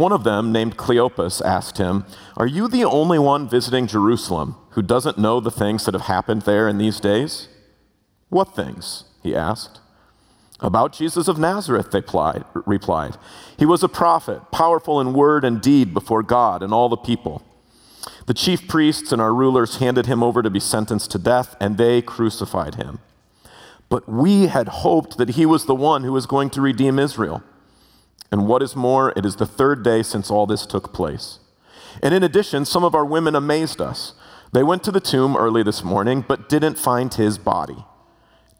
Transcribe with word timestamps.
One 0.00 0.12
of 0.12 0.24
them, 0.24 0.50
named 0.50 0.78
Cleopas, 0.78 1.44
asked 1.44 1.76
him, 1.76 2.06
Are 2.34 2.46
you 2.46 2.68
the 2.68 2.86
only 2.86 3.18
one 3.18 3.46
visiting 3.46 3.86
Jerusalem 3.86 4.56
who 4.70 4.80
doesn't 4.80 5.18
know 5.18 5.40
the 5.40 5.50
things 5.50 5.84
that 5.84 5.92
have 5.92 6.04
happened 6.04 6.42
there 6.42 6.68
in 6.68 6.78
these 6.78 7.00
days? 7.00 7.48
What 8.30 8.56
things? 8.56 9.04
he 9.22 9.36
asked. 9.36 9.78
About 10.58 10.94
Jesus 10.94 11.28
of 11.28 11.38
Nazareth, 11.38 11.90
they 11.90 12.00
plied, 12.00 12.46
replied. 12.54 13.18
He 13.58 13.66
was 13.66 13.82
a 13.82 13.90
prophet, 13.90 14.40
powerful 14.50 15.02
in 15.02 15.12
word 15.12 15.44
and 15.44 15.60
deed 15.60 15.92
before 15.92 16.22
God 16.22 16.62
and 16.62 16.72
all 16.72 16.88
the 16.88 16.96
people. 16.96 17.42
The 18.24 18.32
chief 18.32 18.66
priests 18.68 19.12
and 19.12 19.20
our 19.20 19.34
rulers 19.34 19.80
handed 19.80 20.06
him 20.06 20.22
over 20.22 20.42
to 20.42 20.48
be 20.48 20.60
sentenced 20.60 21.10
to 21.10 21.18
death, 21.18 21.56
and 21.60 21.76
they 21.76 22.00
crucified 22.00 22.76
him. 22.76 23.00
But 23.90 24.08
we 24.08 24.46
had 24.46 24.68
hoped 24.68 25.18
that 25.18 25.36
he 25.36 25.44
was 25.44 25.66
the 25.66 25.74
one 25.74 26.04
who 26.04 26.12
was 26.12 26.24
going 26.24 26.48
to 26.50 26.62
redeem 26.62 26.98
Israel. 26.98 27.42
And 28.32 28.46
what 28.46 28.62
is 28.62 28.76
more, 28.76 29.12
it 29.16 29.26
is 29.26 29.36
the 29.36 29.46
third 29.46 29.82
day 29.82 30.02
since 30.02 30.30
all 30.30 30.46
this 30.46 30.66
took 30.66 30.92
place. 30.92 31.40
And 32.02 32.14
in 32.14 32.22
addition, 32.22 32.64
some 32.64 32.84
of 32.84 32.94
our 32.94 33.04
women 33.04 33.34
amazed 33.34 33.80
us. 33.80 34.14
They 34.52 34.62
went 34.62 34.82
to 34.84 34.92
the 34.92 35.00
tomb 35.00 35.36
early 35.36 35.62
this 35.62 35.82
morning, 35.82 36.24
but 36.26 36.48
didn't 36.48 36.78
find 36.78 37.12
his 37.12 37.38
body. 37.38 37.84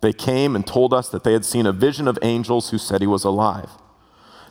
They 0.01 0.13
came 0.13 0.57
and 0.57 0.67
told 0.67 0.95
us 0.95 1.09
that 1.11 1.25
they 1.25 1.33
had 1.33 1.45
seen 1.45 1.67
a 1.67 1.73
vision 1.73 2.09
of 2.09 2.19
angels 2.23 2.71
who 2.71 2.79
said 2.79 3.01
he 3.01 3.07
was 3.07 3.25
alive. 3.25 3.71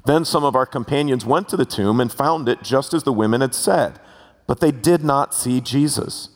Then 0.05 0.23
some 0.25 0.43
of 0.43 0.55
our 0.55 0.65
companions 0.65 1.25
went 1.25 1.49
to 1.49 1.57
the 1.57 1.65
tomb 1.65 1.99
and 1.99 2.11
found 2.11 2.47
it 2.47 2.63
just 2.63 2.93
as 2.93 3.03
the 3.03 3.13
women 3.13 3.41
had 3.41 3.53
said, 3.53 3.99
but 4.47 4.59
they 4.59 4.71
did 4.71 5.03
not 5.03 5.33
see 5.33 5.59
Jesus. 5.59 6.29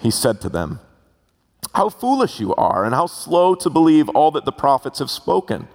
He 0.00 0.10
said 0.10 0.40
to 0.40 0.48
them, 0.48 0.80
How 1.74 1.88
foolish 1.88 2.40
you 2.40 2.54
are, 2.54 2.84
and 2.84 2.94
how 2.94 3.06
slow 3.06 3.54
to 3.56 3.70
believe 3.70 4.08
all 4.10 4.30
that 4.32 4.44
the 4.44 4.52
prophets 4.52 4.98
have 4.98 5.10
spoken. 5.10 5.68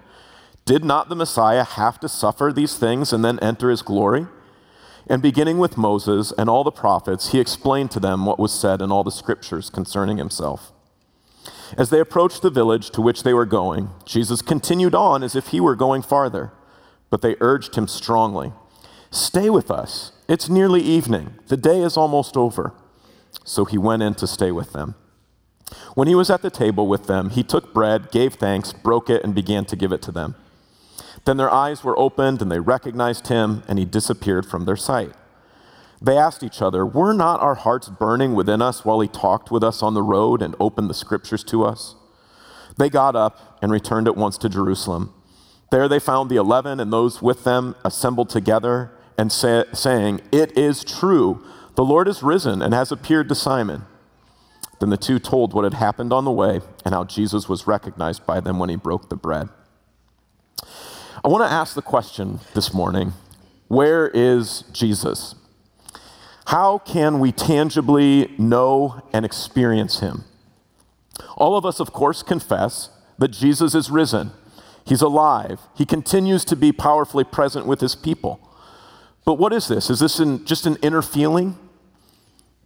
Did 0.68 0.84
not 0.84 1.08
the 1.08 1.16
Messiah 1.16 1.64
have 1.64 1.98
to 2.00 2.10
suffer 2.10 2.52
these 2.54 2.76
things 2.76 3.10
and 3.10 3.24
then 3.24 3.38
enter 3.38 3.70
his 3.70 3.80
glory? 3.80 4.26
And 5.06 5.22
beginning 5.22 5.56
with 5.56 5.78
Moses 5.78 6.30
and 6.36 6.50
all 6.50 6.62
the 6.62 6.70
prophets, 6.70 7.32
he 7.32 7.40
explained 7.40 7.90
to 7.92 8.00
them 8.00 8.26
what 8.26 8.38
was 8.38 8.52
said 8.52 8.82
in 8.82 8.92
all 8.92 9.02
the 9.02 9.10
scriptures 9.10 9.70
concerning 9.70 10.18
himself. 10.18 10.72
As 11.78 11.88
they 11.88 12.00
approached 12.00 12.42
the 12.42 12.50
village 12.50 12.90
to 12.90 13.00
which 13.00 13.22
they 13.22 13.32
were 13.32 13.46
going, 13.46 13.92
Jesus 14.04 14.42
continued 14.42 14.94
on 14.94 15.22
as 15.22 15.34
if 15.34 15.46
he 15.46 15.58
were 15.58 15.74
going 15.74 16.02
farther, 16.02 16.52
but 17.08 17.22
they 17.22 17.36
urged 17.40 17.74
him 17.74 17.88
strongly 17.88 18.52
Stay 19.10 19.48
with 19.48 19.70
us. 19.70 20.12
It's 20.28 20.50
nearly 20.50 20.82
evening. 20.82 21.38
The 21.46 21.56
day 21.56 21.80
is 21.80 21.96
almost 21.96 22.36
over. 22.36 22.74
So 23.42 23.64
he 23.64 23.78
went 23.78 24.02
in 24.02 24.14
to 24.16 24.26
stay 24.26 24.52
with 24.52 24.74
them. 24.74 24.96
When 25.94 26.08
he 26.08 26.14
was 26.14 26.28
at 26.28 26.42
the 26.42 26.50
table 26.50 26.86
with 26.86 27.06
them, 27.06 27.30
he 27.30 27.42
took 27.42 27.72
bread, 27.72 28.10
gave 28.10 28.34
thanks, 28.34 28.74
broke 28.74 29.08
it, 29.08 29.24
and 29.24 29.34
began 29.34 29.64
to 29.64 29.76
give 29.76 29.92
it 29.92 30.02
to 30.02 30.12
them. 30.12 30.34
Then 31.24 31.36
their 31.36 31.50
eyes 31.50 31.84
were 31.84 31.98
opened 31.98 32.40
and 32.42 32.50
they 32.50 32.60
recognized 32.60 33.28
him, 33.28 33.62
and 33.68 33.78
he 33.78 33.84
disappeared 33.84 34.46
from 34.46 34.64
their 34.64 34.76
sight. 34.76 35.12
They 36.00 36.16
asked 36.16 36.42
each 36.42 36.62
other, 36.62 36.86
Were 36.86 37.12
not 37.12 37.40
our 37.40 37.56
hearts 37.56 37.88
burning 37.88 38.34
within 38.34 38.62
us 38.62 38.84
while 38.84 39.00
he 39.00 39.08
talked 39.08 39.50
with 39.50 39.64
us 39.64 39.82
on 39.82 39.94
the 39.94 40.02
road 40.02 40.42
and 40.42 40.54
opened 40.60 40.88
the 40.88 40.94
scriptures 40.94 41.42
to 41.44 41.64
us? 41.64 41.96
They 42.76 42.88
got 42.88 43.16
up 43.16 43.58
and 43.60 43.72
returned 43.72 44.06
at 44.06 44.16
once 44.16 44.38
to 44.38 44.48
Jerusalem. 44.48 45.12
There 45.70 45.88
they 45.88 45.98
found 45.98 46.30
the 46.30 46.36
eleven 46.36 46.80
and 46.80 46.92
those 46.92 47.20
with 47.20 47.44
them 47.44 47.74
assembled 47.84 48.30
together 48.30 48.92
and 49.18 49.32
say, 49.32 49.64
saying, 49.72 50.20
It 50.30 50.56
is 50.56 50.84
true, 50.84 51.44
the 51.74 51.84
Lord 51.84 52.08
is 52.08 52.22
risen 52.22 52.62
and 52.62 52.72
has 52.72 52.92
appeared 52.92 53.28
to 53.28 53.34
Simon. 53.34 53.84
Then 54.80 54.90
the 54.90 54.96
two 54.96 55.18
told 55.18 55.52
what 55.52 55.64
had 55.64 55.74
happened 55.74 56.12
on 56.12 56.24
the 56.24 56.30
way 56.30 56.60
and 56.84 56.94
how 56.94 57.04
Jesus 57.04 57.48
was 57.48 57.66
recognized 57.66 58.24
by 58.24 58.38
them 58.38 58.60
when 58.60 58.70
he 58.70 58.76
broke 58.76 59.08
the 59.08 59.16
bread. 59.16 59.48
I 61.24 61.28
want 61.28 61.42
to 61.42 61.52
ask 61.52 61.74
the 61.74 61.82
question 61.82 62.38
this 62.54 62.72
morning 62.72 63.12
where 63.66 64.08
is 64.08 64.62
Jesus? 64.72 65.34
How 66.46 66.78
can 66.78 67.18
we 67.18 67.32
tangibly 67.32 68.34
know 68.38 69.02
and 69.12 69.24
experience 69.24 70.00
him? 70.00 70.24
All 71.36 71.56
of 71.56 71.66
us, 71.66 71.80
of 71.80 71.92
course, 71.92 72.22
confess 72.22 72.90
that 73.18 73.28
Jesus 73.28 73.74
is 73.74 73.90
risen. 73.90 74.30
He's 74.86 75.02
alive. 75.02 75.60
He 75.76 75.84
continues 75.84 76.44
to 76.46 76.56
be 76.56 76.72
powerfully 76.72 77.24
present 77.24 77.66
with 77.66 77.80
his 77.80 77.94
people. 77.94 78.40
But 79.24 79.34
what 79.34 79.52
is 79.52 79.68
this? 79.68 79.90
Is 79.90 79.98
this 79.98 80.20
an, 80.20 80.46
just 80.46 80.66
an 80.66 80.76
inner 80.82 81.02
feeling? 81.02 81.58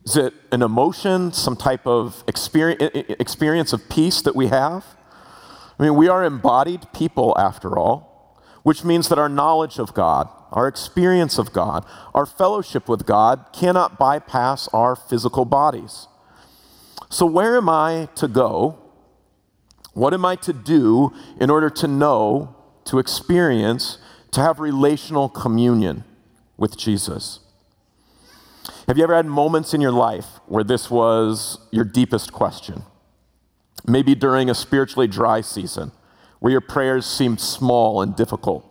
Is 0.05 0.17
it 0.17 0.35
an 0.53 0.63
emotion, 0.63 1.33
some 1.33 1.57
type 1.57 1.87
of 1.87 2.23
experience, 2.29 2.83
experience 3.19 3.73
of 3.73 3.89
peace 3.89 4.21
that 4.23 4.37
we 4.37 4.49
have? 4.49 4.85
I 5.79 5.85
mean, 5.85 5.97
we 5.97 6.09
are 6.09 6.23
embodied 6.23 6.87
people 6.93 7.35
after 7.39 7.79
all 7.79 8.12
which 8.63 8.85
means 8.85 9.09
that 9.09 9.19
our 9.19 9.29
knowledge 9.29 9.79
of 9.79 9.95
God, 9.95 10.29
our 10.53 10.69
experience 10.69 11.39
of 11.39 11.53
God, 11.53 11.85
our 12.15 12.27
fellowship 12.27 12.89
with 12.89 13.07
God 13.07 13.47
cannot 13.53 13.99
bypass 13.99 14.69
our 14.69 14.95
physical 14.95 15.45
bodies. 15.45 16.07
So, 17.11 17.27
where 17.27 17.57
am 17.57 17.69
I 17.69 18.09
to 18.17 18.29
go? 18.29 18.79
What 19.93 20.15
am 20.15 20.25
I 20.25 20.37
to 20.37 20.53
do 20.53 21.13
in 21.39 21.51
order 21.51 21.69
to 21.69 21.87
know, 21.87 22.57
to 22.85 22.99
experience, 22.99 23.99
to 24.31 24.41
have 24.41 24.59
relational 24.59 25.29
communion 25.29 26.05
with 26.57 26.79
Jesus? 26.79 27.41
Have 28.89 28.97
you 28.97 29.05
ever 29.05 29.15
had 29.15 29.27
moments 29.27 29.75
in 29.75 29.81
your 29.81 29.93
life 29.93 30.27
where 30.47 30.65
this 30.65 30.91
was 30.91 31.59
your 31.71 31.85
deepest 31.85 32.33
question? 32.33 32.83
Maybe 33.87 34.15
during 34.15 34.49
a 34.49 34.55
spiritually 34.55 35.09
dry 35.09 35.41
season 35.41 35.93
where 36.43 36.51
your 36.51 36.61
prayers 36.61 37.07
seemed 37.07 37.41
small 37.41 38.03
and 38.03 38.17
difficult. 38.17 38.67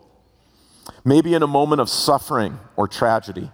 Maybe 1.05 1.33
in 1.33 1.41
a 1.41 1.47
moment 1.47 1.79
of 1.79 1.87
suffering 1.87 2.59
or 2.75 2.85
tragedy. 2.85 3.49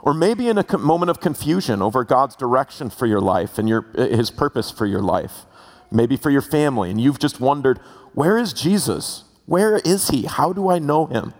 Or 0.00 0.14
maybe 0.14 0.48
in 0.48 0.58
a 0.58 0.78
moment 0.78 1.10
of 1.10 1.18
confusion 1.18 1.82
over 1.82 2.04
God's 2.04 2.36
direction 2.36 2.88
for 2.88 3.04
your 3.04 3.20
life 3.20 3.58
and 3.58 3.68
your, 3.68 3.84
uh, 3.98 4.06
his 4.06 4.30
purpose 4.30 4.70
for 4.70 4.86
your 4.86 5.02
life. 5.02 5.44
Maybe 5.90 6.16
for 6.16 6.30
your 6.30 6.40
family, 6.40 6.88
and 6.88 7.00
you've 7.00 7.18
just 7.18 7.40
wondered, 7.40 7.78
where 8.14 8.38
is 8.38 8.52
Jesus? 8.52 9.24
Where 9.46 9.78
is 9.78 10.10
he? 10.10 10.26
How 10.26 10.52
do 10.52 10.70
I 10.70 10.78
know 10.78 11.06
him? 11.06 11.34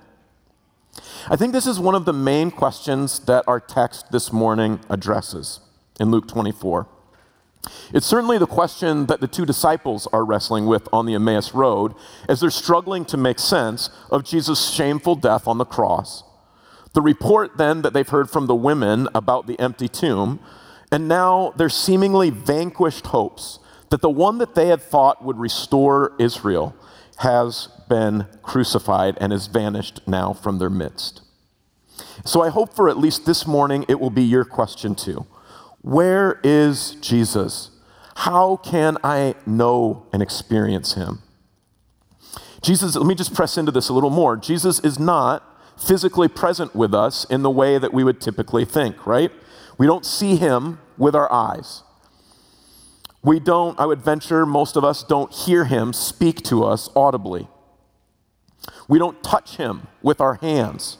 I 1.28 1.36
think 1.36 1.52
this 1.52 1.68
is 1.68 1.78
one 1.78 1.94
of 1.94 2.04
the 2.04 2.12
main 2.12 2.50
questions 2.50 3.20
that 3.26 3.44
our 3.46 3.60
text 3.60 4.10
this 4.10 4.32
morning 4.32 4.80
addresses 4.90 5.60
in 6.00 6.10
Luke 6.10 6.26
24. 6.26 6.88
It's 7.92 8.06
certainly 8.06 8.38
the 8.38 8.46
question 8.46 9.06
that 9.06 9.20
the 9.20 9.28
two 9.28 9.46
disciples 9.46 10.06
are 10.12 10.24
wrestling 10.24 10.66
with 10.66 10.88
on 10.92 11.06
the 11.06 11.14
Emmaus 11.14 11.54
Road 11.54 11.94
as 12.28 12.40
they're 12.40 12.50
struggling 12.50 13.04
to 13.06 13.16
make 13.16 13.38
sense 13.38 13.90
of 14.10 14.24
Jesus' 14.24 14.70
shameful 14.70 15.14
death 15.16 15.46
on 15.46 15.58
the 15.58 15.64
cross. 15.64 16.22
The 16.94 17.02
report 17.02 17.56
then 17.56 17.82
that 17.82 17.92
they've 17.92 18.08
heard 18.08 18.30
from 18.30 18.46
the 18.46 18.54
women 18.54 19.08
about 19.14 19.46
the 19.46 19.58
empty 19.60 19.88
tomb, 19.88 20.40
and 20.90 21.08
now 21.08 21.52
their 21.56 21.68
seemingly 21.68 22.30
vanquished 22.30 23.08
hopes 23.08 23.58
that 23.90 24.00
the 24.00 24.10
one 24.10 24.38
that 24.38 24.54
they 24.54 24.68
had 24.68 24.82
thought 24.82 25.24
would 25.24 25.38
restore 25.38 26.12
Israel 26.18 26.74
has 27.18 27.68
been 27.88 28.26
crucified 28.42 29.16
and 29.20 29.32
has 29.32 29.46
vanished 29.46 30.00
now 30.06 30.32
from 30.32 30.58
their 30.58 30.70
midst. 30.70 31.22
So 32.24 32.42
I 32.42 32.48
hope 32.48 32.74
for 32.74 32.88
at 32.88 32.98
least 32.98 33.26
this 33.26 33.46
morning 33.46 33.84
it 33.88 34.00
will 34.00 34.10
be 34.10 34.22
your 34.22 34.44
question 34.44 34.94
too. 34.94 35.26
Where 35.86 36.40
is 36.42 36.96
Jesus? 36.96 37.70
How 38.16 38.56
can 38.56 38.98
I 39.04 39.36
know 39.46 40.08
and 40.12 40.20
experience 40.20 40.94
him? 40.94 41.22
Jesus, 42.60 42.96
let 42.96 43.06
me 43.06 43.14
just 43.14 43.32
press 43.32 43.56
into 43.56 43.70
this 43.70 43.88
a 43.88 43.92
little 43.92 44.10
more. 44.10 44.36
Jesus 44.36 44.80
is 44.80 44.98
not 44.98 45.44
physically 45.78 46.26
present 46.26 46.74
with 46.74 46.92
us 46.92 47.24
in 47.26 47.42
the 47.42 47.52
way 47.52 47.78
that 47.78 47.94
we 47.94 48.02
would 48.02 48.20
typically 48.20 48.64
think, 48.64 49.06
right? 49.06 49.30
We 49.78 49.86
don't 49.86 50.04
see 50.04 50.34
him 50.34 50.80
with 50.98 51.14
our 51.14 51.32
eyes. 51.32 51.84
We 53.22 53.38
don't, 53.38 53.78
I 53.78 53.86
would 53.86 54.02
venture, 54.02 54.44
most 54.44 54.74
of 54.74 54.82
us 54.82 55.04
don't 55.04 55.32
hear 55.32 55.66
him 55.66 55.92
speak 55.92 56.42
to 56.46 56.64
us 56.64 56.90
audibly. 56.96 57.46
We 58.88 58.98
don't 58.98 59.22
touch 59.22 59.56
him 59.56 59.86
with 60.02 60.20
our 60.20 60.34
hands. 60.34 60.98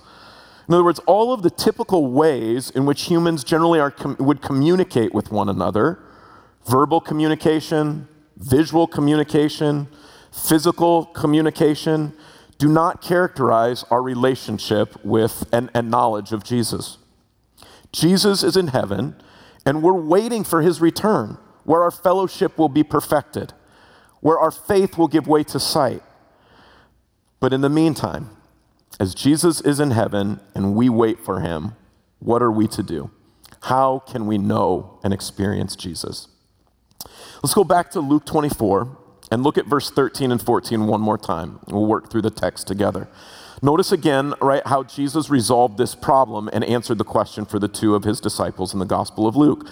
In 0.69 0.75
other 0.75 0.85
words, 0.85 0.99
all 1.01 1.33
of 1.33 1.43
the 1.43 1.51
typical 1.51 2.11
ways 2.11 2.71
in 2.71 2.87
which 2.87 3.03
humans 3.03 3.45
generally 3.45 3.79
are, 3.79 3.91
com- 3.91 4.17
would 4.19 4.43
communicate 4.43 5.15
with 5.15 5.31
one 5.31 5.49
another 5.49 6.03
verbal 6.67 7.01
communication, 7.01 8.09
visual 8.37 8.89
communication, 8.89 9.87
physical 10.33 11.07
communication 11.07 12.13
do 12.59 12.69
not 12.69 13.01
characterize 13.01 13.85
our 13.91 14.03
relationship 14.03 14.97
with 15.05 15.47
and, 15.53 15.71
and 15.75 15.91
knowledge 15.91 16.33
of 16.33 16.43
Jesus 16.43 16.99
Jesus 17.97 18.43
is 18.43 18.59
in 18.59 18.69
heaven, 18.69 19.17
and 19.65 19.83
we're 19.83 19.95
waiting 19.95 20.45
for 20.45 20.61
his 20.61 20.83
return, 20.83 21.39
where 21.65 21.83
our 21.83 21.91
fellowship 21.91 22.59
will 22.59 22.69
be 22.69 22.83
perfected, 22.83 23.55
where 24.21 24.39
our 24.39 24.51
faith 24.51 24.99
will 24.99 25.09
give 25.09 25.27
way 25.27 25.43
to 25.45 25.59
sight. 25.59 26.03
But 27.41 27.55
in 27.55 27.63
the 27.63 27.71
meantime, 27.71 28.36
as 28.99 29.15
Jesus 29.15 29.61
is 29.61 29.81
in 29.81 29.91
heaven 29.91 30.41
and 30.55 30.75
we 30.75 30.89
wait 30.89 31.21
for 31.21 31.41
him, 31.41 31.73
what 32.19 32.43
are 32.43 32.53
we 32.53 32.67
to 32.69 32.83
do? 32.83 33.11
How 33.63 34.01
can 34.01 34.27
we 34.27 34.39
know 34.39 34.99
and 35.05 35.13
experience 35.13 35.77
Jesus? 35.77 36.29
Let's 37.43 37.55
go 37.55 37.65
back 37.65 37.91
to 37.93 38.01
Luke 38.01 38.25
24 38.25 38.97
and 39.31 39.43
look 39.43 39.59
at 39.59 39.67
verse 39.67 39.91
13 39.91 40.33
and 40.33 40.41
14 40.41 40.87
one 40.87 41.01
more 41.01 41.19
time. 41.19 41.61
We'll 41.69 41.87
work 41.87 42.11
through 42.11 42.23
the 42.23 42.31
text 42.31 42.67
together. 42.67 43.09
Notice 43.63 43.91
again, 43.91 44.35
right, 44.41 44.63
how 44.67 44.83
Jesus 44.83 45.31
resolved 45.31 45.79
this 45.79 45.95
problem 45.95 46.49
and 46.53 46.63
answered 46.65 46.99
the 46.99 47.05
question 47.05 47.47
for 47.47 47.59
the 47.59 47.69
two 47.69 47.95
of 47.95 48.05
his 48.05 48.21
disciples 48.21 48.73
in 48.73 48.81
the 48.81 48.85
Gospel 48.85 49.27
of 49.27 49.35
Luke. 49.35 49.67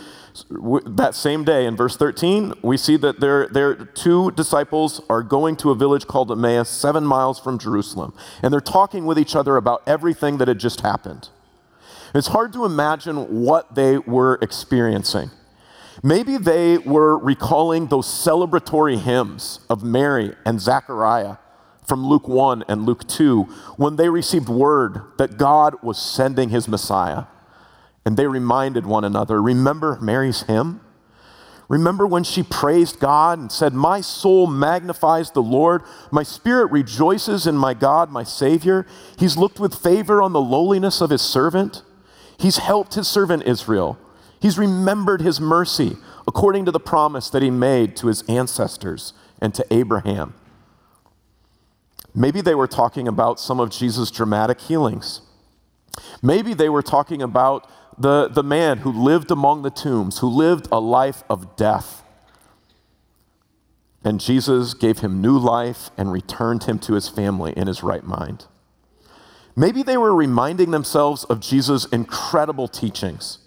That 0.51 1.15
same 1.15 1.45
day, 1.45 1.65
in 1.65 1.77
verse 1.77 1.97
13, 1.97 2.55
we 2.63 2.77
see 2.77 2.97
that 2.97 3.21
their, 3.21 3.47
their 3.49 3.75
two 3.75 4.33
disciples 4.33 5.01
are 5.09 5.23
going 5.23 5.57
to 5.59 5.71
a 5.71 5.77
village 5.77 6.07
called 6.09 6.33
Emmaus, 6.33 6.69
seven 6.69 7.05
miles 7.05 7.39
from 7.39 7.59
Jerusalem, 7.59 8.13
and 8.43 8.53
they're 8.53 8.61
talking 8.61 9.07
with 9.07 9.19
each 9.19 9.37
other 9.37 9.57
about 9.57 9.83
everything 9.87 10.39
that 10.39 10.49
had 10.49 10.59
just 10.59 10.81
happened. 10.81 11.29
It's 12.15 12.29
hard 12.29 12.53
to 12.55 12.65
imagine 12.65 13.43
what 13.43 13.75
they 13.75 13.99
were 13.99 14.39
experiencing. 14.43 15.31
Maybe 16.03 16.37
they 16.37 16.79
were 16.79 17.17
recalling 17.17 17.87
those 17.87 18.07
celebratory 18.07 18.99
hymns 18.99 19.61
of 19.71 19.85
Mary 19.85 20.35
and 20.45 20.61
Zechariah 20.61 21.37
from 21.87 22.05
Luke 22.05 22.27
1 22.27 22.65
and 22.69 22.87
Luke 22.87 23.07
2 23.07 23.43
when 23.77 23.97
they 23.97 24.09
received 24.09 24.49
word 24.49 25.03
that 25.19 25.37
God 25.37 25.77
was 25.83 26.01
sending 26.01 26.49
his 26.49 26.67
Messiah. 26.67 27.25
And 28.05 28.17
they 28.17 28.27
reminded 28.27 28.87
one 28.87 29.05
another 29.05 29.41
remember 29.41 29.99
Mary's 30.01 30.43
hymn? 30.43 30.81
Remember 31.69 32.07
when 32.07 32.25
she 32.25 32.43
praised 32.43 33.01
God 33.01 33.39
and 33.39 33.51
said, 33.51 33.73
My 33.73 34.01
soul 34.03 34.47
magnifies 34.47 35.31
the 35.31 35.43
Lord, 35.43 35.83
my 36.11 36.23
spirit 36.23 36.71
rejoices 36.71 37.47
in 37.47 37.57
my 37.57 37.73
God, 37.73 38.11
my 38.11 38.23
Savior. 38.23 38.87
He's 39.19 39.37
looked 39.37 39.59
with 39.59 39.75
favor 39.75 40.21
on 40.21 40.33
the 40.33 40.41
lowliness 40.41 41.01
of 41.01 41.11
his 41.11 41.23
servant. 41.23 41.83
He's 42.39 42.59
helped 42.59 42.95
his 42.95 43.09
servant 43.09 43.45
Israel. 43.45 43.99
He's 44.41 44.59
remembered 44.59 45.23
his 45.23 45.41
mercy 45.41 45.97
according 46.29 46.67
to 46.67 46.71
the 46.71 46.81
promise 46.81 47.31
that 47.31 47.43
he 47.43 47.51
made 47.51 47.97
to 47.97 48.09
his 48.09 48.23
ancestors 48.29 49.15
and 49.41 49.55
to 49.55 49.65
Abraham. 49.73 50.35
Maybe 52.15 52.41
they 52.41 52.55
were 52.55 52.69
talking 52.69 53.09
about 53.09 53.41
some 53.41 53.59
of 53.59 53.71
Jesus' 53.71 54.11
dramatic 54.11 54.61
healings. 54.61 55.23
Maybe 56.23 56.55
they 56.55 56.69
were 56.69 56.83
talking 56.83 57.23
about 57.23 57.69
the, 57.97 58.29
the 58.29 58.43
man 58.43 58.79
who 58.79 58.91
lived 58.91 59.31
among 59.31 59.63
the 59.63 59.71
tombs, 59.71 60.19
who 60.19 60.29
lived 60.29 60.69
a 60.73 60.81
life 60.81 61.23
of 61.29 61.57
death. 61.57 62.03
And 64.05 64.21
Jesus 64.21 64.75
gave 64.75 64.99
him 64.99 65.23
new 65.23 65.39
life 65.39 65.91
and 65.97 66.13
returned 66.13 66.65
him 66.65 66.79
to 66.81 66.95
his 66.95 67.09
family 67.09 67.53
in 67.57 67.67
his 67.67 67.83
right 67.83 68.05
mind. 68.05 68.47
Maybe 69.57 69.83
they 69.83 69.97
were 69.97 70.15
reminding 70.15 70.73
themselves 70.73 71.25
of 71.25 71.41
Jesus' 71.41 71.87
incredible 71.87 72.69
teachings. 72.69 73.39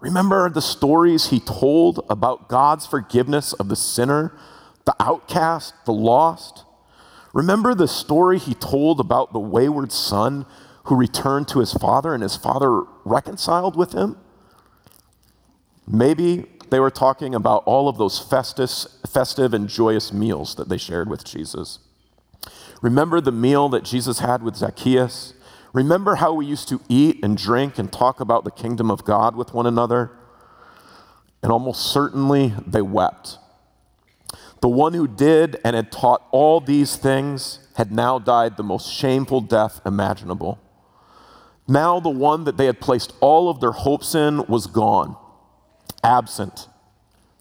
Remember 0.00 0.48
the 0.48 0.62
stories 0.62 1.30
he 1.30 1.40
told 1.40 2.04
about 2.08 2.48
God's 2.48 2.86
forgiveness 2.86 3.52
of 3.54 3.68
the 3.68 3.76
sinner, 3.76 4.32
the 4.84 4.94
outcast, 5.00 5.74
the 5.86 5.92
lost? 5.92 6.64
Remember 7.32 7.74
the 7.74 7.88
story 7.88 8.38
he 8.38 8.54
told 8.54 9.00
about 9.00 9.32
the 9.32 9.40
wayward 9.40 9.90
son 9.90 10.46
who 10.84 10.94
returned 10.94 11.48
to 11.48 11.58
his 11.58 11.72
father 11.72 12.14
and 12.14 12.22
his 12.22 12.36
father 12.36 12.82
reconciled 13.10 13.76
with 13.76 13.92
him? 13.92 14.16
Maybe 15.86 16.46
they 16.70 16.80
were 16.80 16.90
talking 16.90 17.34
about 17.34 17.62
all 17.64 17.88
of 17.88 17.96
those 17.96 18.18
festus, 18.18 18.98
festive 19.08 19.54
and 19.54 19.68
joyous 19.68 20.12
meals 20.12 20.54
that 20.56 20.68
they 20.68 20.76
shared 20.76 21.08
with 21.08 21.24
Jesus. 21.24 21.78
Remember 22.82 23.20
the 23.20 23.32
meal 23.32 23.68
that 23.70 23.84
Jesus 23.84 24.18
had 24.18 24.42
with 24.42 24.56
Zacchaeus? 24.56 25.34
Remember 25.72 26.16
how 26.16 26.32
we 26.34 26.46
used 26.46 26.68
to 26.68 26.80
eat 26.88 27.18
and 27.22 27.36
drink 27.36 27.78
and 27.78 27.92
talk 27.92 28.20
about 28.20 28.44
the 28.44 28.50
kingdom 28.50 28.90
of 28.90 29.04
God 29.04 29.34
with 29.34 29.54
one 29.54 29.66
another? 29.66 30.10
And 31.42 31.50
almost 31.50 31.92
certainly 31.92 32.54
they 32.66 32.82
wept 32.82 33.38
the 34.60 34.68
one 34.68 34.94
who 34.94 35.06
did 35.06 35.58
and 35.64 35.76
had 35.76 35.92
taught 35.92 36.26
all 36.30 36.60
these 36.60 36.96
things 36.96 37.60
had 37.76 37.92
now 37.92 38.18
died 38.18 38.56
the 38.56 38.62
most 38.62 38.92
shameful 38.92 39.40
death 39.40 39.80
imaginable. 39.86 40.58
Now, 41.70 42.00
the 42.00 42.08
one 42.08 42.44
that 42.44 42.56
they 42.56 42.64
had 42.64 42.80
placed 42.80 43.12
all 43.20 43.50
of 43.50 43.60
their 43.60 43.72
hopes 43.72 44.14
in 44.14 44.46
was 44.46 44.66
gone, 44.66 45.16
absent, 46.02 46.66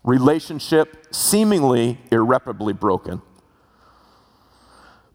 relationship 0.04 1.08
seemingly 1.12 2.00
irreparably 2.12 2.74
broken. 2.74 3.22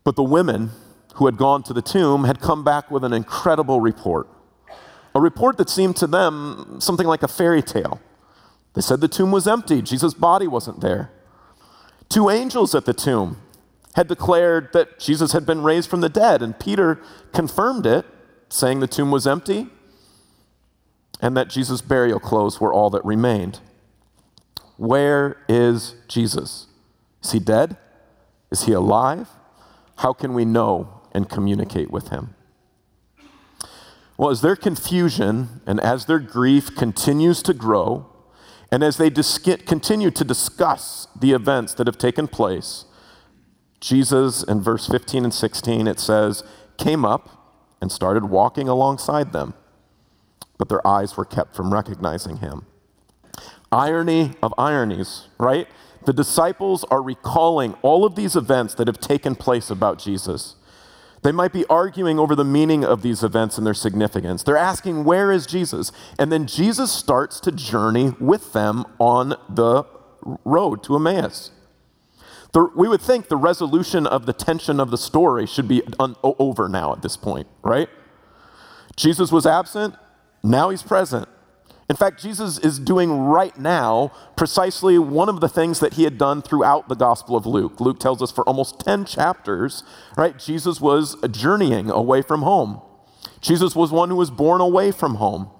But 0.03 0.17
the 0.17 0.23
women 0.23 0.71
who 1.17 1.27
had 1.27 1.37
gone 1.37 1.63
to 1.65 1.75
the 1.75 1.83
tomb 1.83 2.25
had 2.25 2.41
come 2.41 2.65
back 2.65 2.91
with 2.91 3.05
an 3.05 3.13
incredible 3.13 3.83
report. 3.83 4.29
A 5.15 5.21
report 5.21 5.59
that 5.59 5.69
seemed 5.69 5.97
to 5.97 6.07
them 6.07 6.79
something 6.81 7.07
like 7.07 7.23
a 7.23 7.29
fairy 7.29 7.63
tale. 7.63 8.01
They 8.73 8.81
said 8.81 9.03
the 9.03 9.09
tomb 9.09 9.31
was 9.31 9.47
empty, 9.47 9.83
Jesus' 9.83 10.15
body 10.15 10.47
wasn't 10.47 10.81
there. 10.81 11.11
Two 12.09 12.31
angels 12.31 12.75
at 12.75 12.87
the 12.87 12.95
tomb 12.95 13.43
had 13.95 14.09
declared 14.09 14.73
that 14.73 14.99
Jesus 14.99 15.33
had 15.33 15.45
been 15.45 15.63
raised 15.63 15.91
from 15.91 16.01
the 16.01 16.09
dead, 16.09 16.41
and 16.41 16.59
Peter 16.59 16.99
confirmed 17.35 17.85
it, 17.85 18.07
saying 18.53 18.81
the 18.81 18.87
tomb 18.87 19.11
was 19.11 19.27
empty 19.27 19.67
and 21.21 21.37
that 21.37 21.49
Jesus' 21.49 21.81
burial 21.81 22.21
clothes 22.21 22.61
were 22.61 22.73
all 22.73 22.91
that 22.91 23.05
remained. 23.05 23.61
Where 24.77 25.39
is 25.49 25.95
Jesus? 26.09 26.67
Is 27.23 27.33
he 27.33 27.39
dead? 27.39 27.77
Is 28.51 28.65
he 28.65 28.73
alive? 28.73 29.29
How 29.97 30.13
can 30.13 30.35
we 30.35 30.45
know 30.45 31.01
and 31.13 31.29
communicate 31.29 31.91
with 31.91 32.09
him? 32.09 32.35
Well, 34.19 34.31
as 34.31 34.43
their 34.43 34.57
confusion 34.57 35.63
and 35.67 35.81
as 35.81 36.05
their 36.05 36.19
grief 36.19 36.75
continues 36.77 37.43
to 37.45 37.55
grow, 37.55 38.07
and 38.71 38.83
as 38.83 38.97
they 38.97 39.09
dis- 39.09 39.39
continue 39.39 40.11
to 40.11 40.25
discuss 40.25 41.07
the 41.19 41.33
events 41.33 41.75
that 41.75 41.87
have 41.87 41.99
taken 41.99 42.29
place, 42.29 42.85
Jesus, 43.81 44.43
in 44.43 44.61
verse 44.61 44.87
15 44.87 45.25
and 45.25 45.35
16, 45.35 45.87
it 45.87 45.99
says, 45.99 46.43
came 46.77 47.05
up 47.05 47.42
and 47.83 47.91
started 47.91 48.25
walking 48.27 48.69
alongside 48.69 49.33
them, 49.33 49.55
but 50.57 50.69
their 50.69 50.87
eyes 50.87 51.17
were 51.17 51.25
kept 51.25 51.57
from 51.57 51.75
recognizing 51.75 52.37
him. 52.37 52.65
Irony 53.73 54.35
of 54.41 54.55
ironies, 54.57 55.27
right? 55.37 55.67
The 56.05 56.13
disciples 56.13 56.85
are 56.85 57.03
recalling 57.03 57.75
all 57.83 58.05
of 58.05 58.15
these 58.15 58.37
events 58.37 58.75
that 58.75 58.87
have 58.87 59.01
taken 59.01 59.35
place 59.35 59.69
about 59.69 59.99
Jesus. 59.99 60.55
They 61.23 61.33
might 61.33 61.53
be 61.53 61.65
arguing 61.67 62.21
over 62.21 62.37
the 62.37 62.45
meaning 62.45 62.85
of 62.85 63.03
these 63.03 63.25
events 63.25 63.59
and 63.59 63.67
their 63.67 63.75
significance. 63.75 64.45
They're 64.45 64.57
asking, 64.57 65.03
Where 65.03 65.33
is 65.33 65.45
Jesus? 65.45 65.91
And 66.21 66.31
then 66.31 66.47
Jesus 66.47 66.93
starts 66.93 67.41
to 67.41 67.51
journey 67.51 68.15
with 68.21 68.53
them 68.53 68.85
on 69.01 69.35
the 69.49 69.85
road 70.45 70.85
to 70.85 70.95
Emmaus. 70.95 71.51
The, 72.53 72.71
we 72.77 72.87
would 72.89 73.01
think 73.01 73.29
the 73.29 73.37
resolution 73.37 74.07
of 74.07 74.27
the 74.27 74.33
tension 74.33 74.79
of 74.79 74.91
the 74.91 74.99
story 74.99 75.47
should 75.47 75.69
be 75.69 75.83
un, 75.99 76.17
over 76.23 76.69
now 76.69 76.93
at 76.93 77.03
this 77.03 77.17
point, 77.17 77.47
right? 77.63 77.89
Jesus 78.97 79.33
was 79.33 79.47
absent, 79.47 79.95
now 80.43 80.69
he's 80.71 80.83
present. 80.83 81.29
In 81.89 81.97
fact, 81.97 82.23
Jesus 82.23 82.59
is 82.59 82.79
doing 82.79 83.11
right 83.11 83.57
now 83.59 84.13
precisely 84.37 84.99
one 84.99 85.29
of 85.29 85.41
the 85.41 85.49
things 85.49 85.81
that 85.81 85.95
he 85.95 86.05
had 86.05 86.17
done 86.17 86.41
throughout 86.41 86.89
the 86.89 86.95
Gospel 86.95 87.37
of 87.37 87.45
Luke. 87.45 87.81
Luke 87.81 87.99
tells 87.99 88.23
us 88.23 88.31
for 88.31 88.45
almost 88.45 88.81
10 88.81 89.05
chapters, 89.05 89.83
right, 90.17 90.39
Jesus 90.39 90.81
was 90.81 91.17
journeying 91.31 91.91
away 91.91 92.23
from 92.23 92.43
home. 92.43 92.81
Jesus 93.41 93.75
was 93.75 93.91
one 93.91 94.09
who 94.09 94.17
was 94.17 94.31
born 94.31 94.61
away 94.61 94.91
from 94.91 95.17
home. 95.17 95.51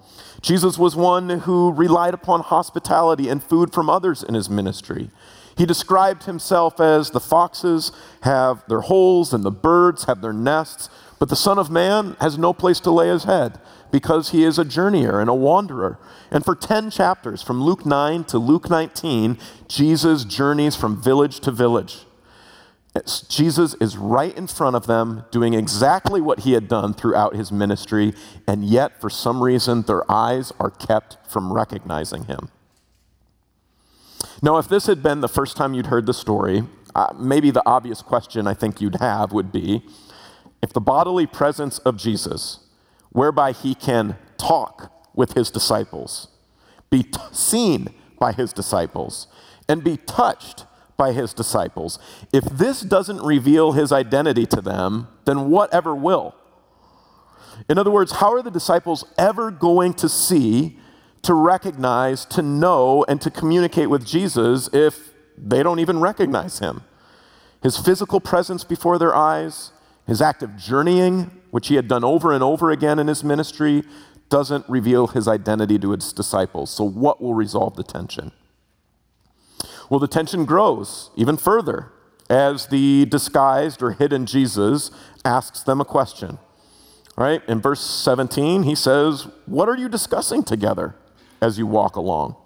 Jesus 0.41 0.79
was 0.79 0.97
one 0.97 1.29
who 1.41 1.71
relied 1.73 2.15
upon 2.15 2.41
hospitality 2.41 3.29
and 3.29 3.43
food 3.43 3.73
from 3.73 3.91
others 3.91 4.23
in 4.23 4.35
his 4.35 4.49
ministry. 4.49 5.11
He 5.57 5.67
described 5.67 6.25
himself 6.25 6.81
as 6.81 7.11
the 7.11 7.21
foxes 7.21 7.93
have 8.23 8.65
their 8.69 8.81
holes 8.81 9.33
and 9.33 9.45
the 9.45 9.51
birds 9.51 10.05
have 10.05 10.21
their 10.21 10.33
nests, 10.33 10.89
but 11.19 11.29
the 11.29 11.37
Son 11.37 11.59
of 11.59 11.71
Man 11.71 12.17
has 12.21 12.39
no 12.39 12.53
place 12.53 12.81
to 12.81 12.91
lay 12.91 13.09
his 13.09 13.25
head 13.25 13.61
because 13.91 14.31
he 14.31 14.43
is 14.43 14.59
a 14.59 14.65
journeyer 14.65 15.21
and 15.21 15.31
a 15.31 15.35
wanderer. 15.35 15.99
And 16.31 16.45
for 16.45 16.57
10 16.57 16.91
chapters, 16.91 17.43
from 17.43 17.63
Luke 17.63 17.87
9 17.87 18.25
to 18.25 18.39
Luke 18.39 18.71
19, 18.71 19.39
Jesus 19.69 20.25
journeys 20.25 20.75
from 20.75 21.01
village 21.01 21.41
to 21.41 21.51
village. 21.51 22.07
Jesus 23.29 23.75
is 23.75 23.97
right 23.97 24.37
in 24.37 24.47
front 24.47 24.77
of 24.77 24.87
them, 24.87 25.25
doing 25.31 25.55
exactly 25.55 26.21
what 26.21 26.41
he 26.41 26.53
had 26.53 26.69
done 26.69 26.93
throughout 26.93 27.35
his 27.35 27.51
ministry, 27.51 28.13
and 28.47 28.65
yet, 28.65 29.01
for 29.01 29.09
some 29.09 29.43
reason, 29.43 29.83
their 29.83 30.11
eyes 30.11 30.53
are 30.61 30.71
kept 30.71 31.17
from 31.31 31.53
recognizing 31.53 32.25
him. 32.25 32.51
Now, 34.43 34.59
if 34.59 34.69
this 34.69 34.87
had 34.87 35.03
been 35.03 35.21
the 35.21 35.29
first 35.29 35.57
time 35.57 35.75
you'd 35.75 35.87
heard 35.87 36.07
the 36.07 36.15
story, 36.15 36.65
uh, 36.95 37.13
maybe 37.19 37.51
the 37.51 37.63
obvious 37.67 38.03
question 38.03 38.47
I 38.47 38.55
think 38.55 38.81
you'd 38.81 38.97
have 38.97 39.33
would 39.33 39.51
be 39.53 39.83
if 40.63 40.73
the 40.73 40.81
bodily 40.81 41.27
presence 41.27 41.79
of 41.79 41.97
Jesus 41.97 42.61
whereby 43.11 43.53
he 43.53 43.75
can 43.75 44.17
talk 44.39 44.93
with 45.15 45.35
his 45.35 45.51
disciples, 45.51 46.29
be 46.91 47.03
t- 47.03 47.21
seen 47.31 47.89
by 48.19 48.33
his 48.33 48.53
disciples, 48.53 49.27
and 49.69 49.85
be 49.85 49.97
touched 49.97 50.65
by 50.97 51.13
his 51.13 51.35
disciples. 51.35 51.99
If 52.33 52.45
this 52.45 52.81
doesn't 52.81 53.21
reveal 53.23 53.73
his 53.73 53.93
identity 53.93 54.47
to 54.47 54.61
them, 54.61 55.09
then 55.25 55.51
whatever 55.51 55.95
will? 55.95 56.35
In 57.69 57.79
other 57.79 57.91
words, 57.91 58.13
how 58.13 58.33
are 58.33 58.43
the 58.43 58.51
disciples 58.51 59.05
ever 59.19 59.51
going 59.51 59.95
to 59.95 60.09
see, 60.09 60.79
to 61.23 61.35
recognize, 61.35 62.25
to 62.27 62.43
know, 62.43 63.05
and 63.09 63.21
to 63.21 63.31
communicate 63.31 63.89
with 63.89 64.05
Jesus 64.05 64.69
if 64.73 65.11
they 65.39 65.63
don't 65.63 65.79
even 65.79 66.01
recognize 66.01 66.59
him? 66.59 66.83
His 67.63 67.79
physical 67.79 68.21
presence 68.21 68.65
before 68.65 68.99
their 68.99 69.15
eyes, 69.15 69.71
his 70.07 70.21
act 70.21 70.43
of 70.43 70.57
journeying, 70.57 71.31
which 71.51 71.69
he 71.69 71.77
had 71.77 71.87
done 71.87 72.03
over 72.03 72.33
and 72.33 72.43
over 72.43 72.71
again 72.71 72.99
in 72.99 73.07
his 73.07 73.23
ministry, 73.23 73.85
doesn't 74.29 74.69
reveal 74.69 75.09
his 75.09 75.29
identity 75.29 75.79
to 75.79 75.93
his 75.93 76.13
disciples. 76.13 76.71
So, 76.71 76.85
what 76.85 77.21
will 77.21 77.35
resolve 77.35 77.77
the 77.77 77.85
tension? 77.85 78.33
Well, 79.89 80.01
the 80.01 80.09
tension 80.09 80.45
grows 80.45 81.11
even 81.17 81.37
further 81.37 81.93
as 82.31 82.67
the 82.69 83.05
disguised 83.07 83.83
or 83.83 83.93
hidden 83.93 84.25
Jesus 84.25 84.91
asks 85.25 85.63
them 85.63 85.81
a 85.81 85.85
question. 85.85 86.39
Right? 87.15 87.47
In 87.47 87.61
verse 87.61 87.83
17, 87.83 88.63
he 88.63 88.75
says, 88.75 89.29
What 89.45 89.69
are 89.69 89.77
you 89.77 89.91
discussing 89.91 90.43
together 90.43 90.95
as 91.43 91.59
you 91.59 91.67
walk 91.67 91.97
along? 91.97 92.37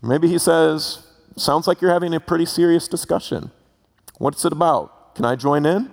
Maybe 0.00 0.28
he 0.28 0.38
says, 0.38 1.04
Sounds 1.36 1.66
like 1.66 1.80
you're 1.80 1.92
having 1.92 2.14
a 2.14 2.20
pretty 2.20 2.46
serious 2.46 2.88
discussion. 2.88 3.50
What's 4.18 4.44
it 4.44 4.52
about? 4.52 5.14
Can 5.14 5.24
I 5.24 5.36
join 5.36 5.66
in? 5.66 5.90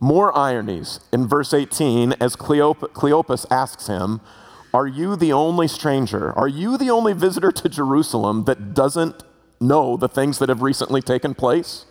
More 0.00 0.36
ironies 0.36 1.00
in 1.12 1.28
verse 1.28 1.54
18 1.54 2.14
as 2.14 2.34
Cleop- 2.34 2.92
Cleopas 2.92 3.46
asks 3.50 3.86
him, 3.86 4.20
Are 4.72 4.86
you 4.86 5.14
the 5.14 5.32
only 5.32 5.68
stranger? 5.68 6.32
Are 6.32 6.48
you 6.48 6.76
the 6.76 6.90
only 6.90 7.12
visitor 7.12 7.52
to 7.52 7.68
Jerusalem 7.68 8.44
that 8.44 8.74
doesn't 8.74 9.22
know 9.60 9.96
the 9.96 10.08
things 10.08 10.38
that 10.40 10.48
have 10.48 10.62
recently 10.62 11.00
taken 11.00 11.34
place? 11.34 11.86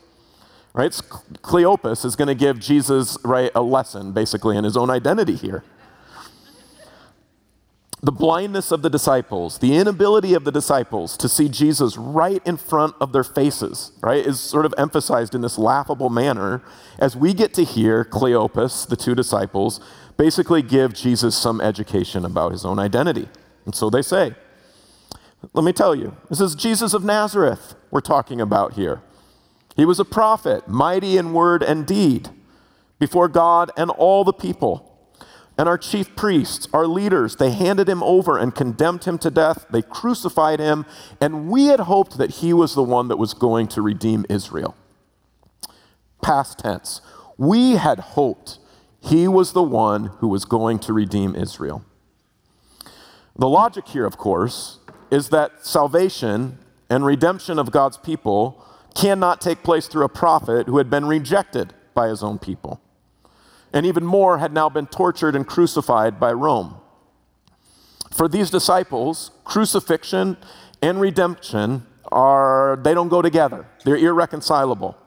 Right? 0.74 0.91
Cleopas 0.91 2.03
is 2.03 2.15
going 2.15 2.27
to 2.27 2.36
give 2.36 2.60
Jesus 2.60 3.17
right, 3.24 3.51
a 3.55 3.62
lesson, 3.62 4.12
basically, 4.12 4.58
in 4.58 4.63
his 4.63 4.75
own 4.75 4.89
identity 4.89 5.36
here 5.36 5.63
the 8.03 8.12
blindness 8.12 8.74
of 8.74 8.81
the 8.81 8.89
disciples, 8.89 9.60
the 9.60 9.77
inability 9.77 10.33
of 10.33 10.43
the 10.43 10.51
disciples 10.51 11.15
to 11.15 11.29
see 11.29 11.48
Jesus 11.48 11.95
right 11.95 12.45
in 12.45 12.57
front 12.57 12.95
of 13.00 13.13
their 13.13 13.24
faces, 13.24 13.93
right, 14.01 14.25
is 14.25 14.41
sort 14.41 14.65
of 14.65 14.74
emphasized 14.77 15.33
in 15.33 15.39
this 15.39 15.57
laughable 15.57 16.10
manner 16.10 16.62
as 17.00 17.15
we 17.15 17.33
get 17.33 17.53
to 17.53 17.63
hear 17.63 18.03
Cleopas, 18.03 18.89
the 18.89 18.98
two 18.98 19.15
disciples, 19.15 19.79
basically 20.17 20.62
give 20.62 20.93
Jesus 20.93 21.38
some 21.38 21.62
education 21.62 22.25
about 22.25 22.51
his 22.51 22.65
own 22.65 22.77
identity. 22.77 23.29
And 23.65 23.74
so 23.74 23.89
they 23.89 24.01
say, 24.01 24.36
Let 25.53 25.63
me 25.63 25.72
tell 25.72 25.95
you, 25.95 26.17
this 26.29 26.41
is 26.41 26.55
Jesus 26.55 26.93
of 26.93 27.05
Nazareth 27.05 27.75
we're 27.89 28.01
talking 28.01 28.41
about 28.41 28.74
here. 28.74 29.01
He 29.77 29.86
was 29.86 30.01
a 30.01 30.05
prophet, 30.05 30.67
mighty 30.67 31.17
in 31.17 31.31
word 31.31 31.63
and 31.63 31.88
deed 31.88 32.29
before 33.00 33.29
God 33.29 33.72
and 33.77 33.89
all 33.91 34.25
the 34.25 34.33
people. 34.33 34.92
And 35.57 35.69
our 35.69 35.77
chief 35.77 36.15
priests, 36.15 36.67
our 36.74 36.88
leaders, 36.88 37.36
they 37.36 37.51
handed 37.51 37.88
him 37.88 38.01
over 38.01 38.38
and 38.38 38.55
condemned 38.55 39.03
him 39.03 39.19
to 39.19 39.29
death. 39.29 39.65
They 39.69 39.83
crucified 39.83 40.60
him, 40.60 40.86
and 41.22 41.48
we 41.50 41.67
had 41.67 41.81
hoped 41.81 42.17
that 42.17 42.31
he 42.31 42.53
was 42.53 42.74
the 42.74 42.83
one 42.83 43.07
that 43.10 43.17
was 43.17 43.33
going 43.33 43.67
to 43.69 43.81
redeem 43.81 44.25
Israel. 44.29 44.75
Past 46.24 46.60
tense. 46.60 47.01
We 47.38 47.74
had 47.74 48.00
hoped 48.00 48.57
he 49.00 49.27
was 49.27 49.53
the 49.53 49.63
one 49.63 50.05
who 50.19 50.27
was 50.27 50.45
going 50.45 50.79
to 50.79 50.93
redeem 50.93 51.36
Israel. 51.36 51.86
The 53.36 53.50
logic 53.50 53.88
here, 53.88 54.05
of 54.05 54.17
course, 54.17 54.79
is 55.12 55.29
that 55.29 55.65
salvation 55.65 56.57
and 56.89 57.05
redemption 57.05 57.60
of 57.60 57.69
God's 57.69 57.98
people 57.98 58.63
cannot 58.95 59.41
take 59.41 59.62
place 59.63 59.88
through 59.88 60.05
a 60.05 60.10
prophet 60.10 60.67
who 60.67 60.77
had 60.77 60.89
been 60.89 61.05
rejected 61.05 61.74
by 61.93 62.07
his 62.07 62.24
own 62.24 62.39
people 62.39 62.82
and 63.74 63.86
even 63.86 64.06
more 64.06 64.38
had 64.38 64.53
now 64.53 64.70
been 64.70 64.86
tortured 64.86 65.36
and 65.36 65.48
crucified 65.48 66.20
by 66.20 66.32
Rome. 66.32 66.75
For 68.12 68.27
these 68.27 68.51
disciples, 68.51 69.32
crucifixion 69.44 70.38
and 70.82 71.01
redemption 71.01 71.88
are, 72.12 72.80
they 72.84 72.94
don't 72.94 73.10
go 73.10 73.22
together, 73.22 73.65
they're 73.84 73.98
irreconcilable. 73.98 74.98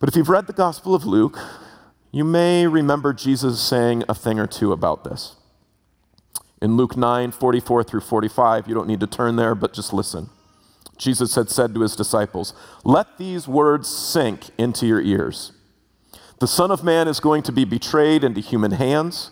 But 0.00 0.08
if 0.08 0.16
you've 0.16 0.28
read 0.28 0.48
the 0.48 0.52
Gospel 0.52 0.94
of 0.94 1.06
Luke, 1.06 1.38
you 2.10 2.24
may 2.24 2.66
remember 2.66 3.12
Jesus 3.12 3.60
saying 3.62 4.04
a 4.08 4.14
thing 4.14 4.38
or 4.38 4.46
two 4.46 4.72
about 4.72 5.04
this. 5.04 5.36
In 6.60 6.76
Luke 6.76 6.96
9, 6.96 7.30
44 7.30 7.84
through 7.84 8.00
45, 8.00 8.68
you 8.68 8.74
don't 8.74 8.88
need 8.88 9.00
to 9.00 9.06
turn 9.06 9.36
there, 9.36 9.54
but 9.54 9.72
just 9.72 9.92
listen. 9.92 10.30
Jesus 10.96 11.34
had 11.34 11.50
said 11.50 11.74
to 11.74 11.80
his 11.80 11.96
disciples, 11.96 12.54
Let 12.84 13.18
these 13.18 13.48
words 13.48 13.88
sink 13.88 14.50
into 14.58 14.86
your 14.86 15.00
ears. 15.00 15.52
The 16.44 16.48
Son 16.48 16.70
of 16.70 16.84
Man 16.84 17.08
is 17.08 17.20
going 17.20 17.42
to 17.44 17.52
be 17.52 17.64
betrayed 17.64 18.22
into 18.22 18.42
human 18.42 18.72
hands, 18.72 19.30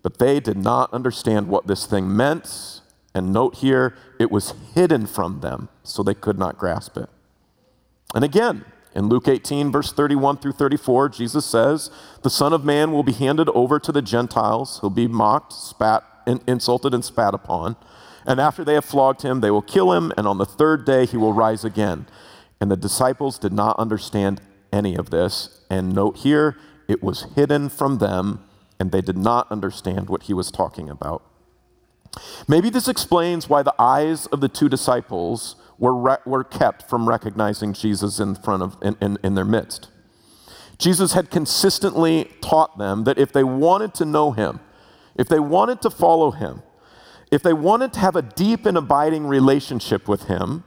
but 0.00 0.20
they 0.20 0.38
did 0.38 0.56
not 0.56 0.94
understand 0.94 1.48
what 1.48 1.66
this 1.66 1.86
thing 1.86 2.16
meant. 2.16 2.82
And 3.12 3.32
note 3.32 3.56
here, 3.56 3.96
it 4.20 4.30
was 4.30 4.54
hidden 4.72 5.08
from 5.08 5.40
them, 5.40 5.70
so 5.82 6.04
they 6.04 6.14
could 6.14 6.38
not 6.38 6.56
grasp 6.56 6.96
it. 6.96 7.08
And 8.14 8.22
again, 8.22 8.64
in 8.94 9.08
Luke 9.08 9.26
18, 9.26 9.72
verse 9.72 9.92
31 9.92 10.36
through 10.36 10.52
34, 10.52 11.08
Jesus 11.08 11.44
says, 11.44 11.90
The 12.22 12.30
Son 12.30 12.52
of 12.52 12.64
Man 12.64 12.92
will 12.92 13.02
be 13.02 13.10
handed 13.10 13.48
over 13.48 13.80
to 13.80 13.90
the 13.90 14.00
Gentiles. 14.00 14.78
He'll 14.80 14.88
be 14.88 15.08
mocked, 15.08 15.52
spat, 15.52 16.04
insulted, 16.46 16.94
and 16.94 17.04
spat 17.04 17.34
upon. 17.34 17.74
And 18.24 18.38
after 18.38 18.62
they 18.62 18.74
have 18.74 18.84
flogged 18.84 19.22
him, 19.22 19.40
they 19.40 19.50
will 19.50 19.62
kill 19.62 19.94
him, 19.94 20.12
and 20.16 20.28
on 20.28 20.38
the 20.38 20.46
third 20.46 20.84
day 20.84 21.06
he 21.06 21.16
will 21.16 21.32
rise 21.32 21.64
again. 21.64 22.06
And 22.60 22.70
the 22.70 22.76
disciples 22.76 23.36
did 23.36 23.52
not 23.52 23.76
understand 23.80 24.40
any 24.72 24.94
of 24.94 25.10
this 25.10 25.56
and 25.70 25.94
note 25.94 26.18
here, 26.18 26.56
it 26.88 27.02
was 27.02 27.26
hidden 27.36 27.68
from 27.68 27.98
them, 27.98 28.44
and 28.78 28.90
they 28.90 29.00
did 29.00 29.16
not 29.16 29.50
understand 29.50 30.08
what 30.08 30.24
he 30.24 30.34
was 30.34 30.50
talking 30.50 30.90
about. 30.90 31.22
Maybe 32.48 32.70
this 32.70 32.88
explains 32.88 33.48
why 33.48 33.62
the 33.62 33.74
eyes 33.78 34.26
of 34.26 34.40
the 34.40 34.48
two 34.48 34.68
disciples 34.68 35.54
were, 35.78 35.94
re- 35.94 36.16
were 36.26 36.42
kept 36.42 36.88
from 36.90 37.08
recognizing 37.08 37.72
Jesus 37.72 38.18
in 38.18 38.34
front 38.34 38.62
of 38.62 38.76
in, 38.82 38.96
in, 39.00 39.18
in 39.22 39.34
their 39.36 39.44
midst. 39.44 39.88
Jesus 40.76 41.12
had 41.12 41.30
consistently 41.30 42.30
taught 42.40 42.78
them 42.78 43.04
that 43.04 43.18
if 43.18 43.32
they 43.32 43.44
wanted 43.44 43.94
to 43.94 44.04
know 44.04 44.32
him, 44.32 44.60
if 45.14 45.28
they 45.28 45.38
wanted 45.38 45.82
to 45.82 45.90
follow 45.90 46.30
him, 46.30 46.62
if 47.30 47.42
they 47.42 47.52
wanted 47.52 47.92
to 47.92 48.00
have 48.00 48.16
a 48.16 48.22
deep 48.22 48.66
and 48.66 48.76
abiding 48.76 49.26
relationship 49.26 50.08
with 50.08 50.24
him, 50.24 50.64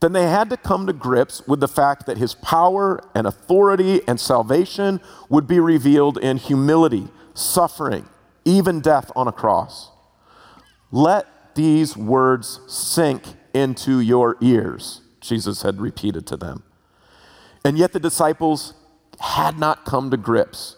then 0.00 0.12
they 0.12 0.28
had 0.28 0.48
to 0.50 0.56
come 0.56 0.86
to 0.86 0.92
grips 0.92 1.46
with 1.46 1.60
the 1.60 1.68
fact 1.68 2.06
that 2.06 2.16
his 2.16 2.34
power 2.34 3.00
and 3.14 3.26
authority 3.26 4.00
and 4.08 4.18
salvation 4.18 5.00
would 5.28 5.46
be 5.46 5.60
revealed 5.60 6.16
in 6.18 6.38
humility, 6.38 7.08
suffering, 7.34 8.08
even 8.44 8.80
death 8.80 9.12
on 9.14 9.28
a 9.28 9.32
cross. 9.32 9.90
Let 10.90 11.54
these 11.54 11.96
words 11.96 12.60
sink 12.66 13.22
into 13.52 14.00
your 14.00 14.36
ears, 14.40 15.02
Jesus 15.20 15.62
had 15.62 15.80
repeated 15.80 16.26
to 16.28 16.36
them. 16.36 16.62
And 17.64 17.76
yet 17.76 17.92
the 17.92 18.00
disciples 18.00 18.74
had 19.20 19.58
not 19.58 19.84
come 19.84 20.10
to 20.10 20.16
grips 20.16 20.76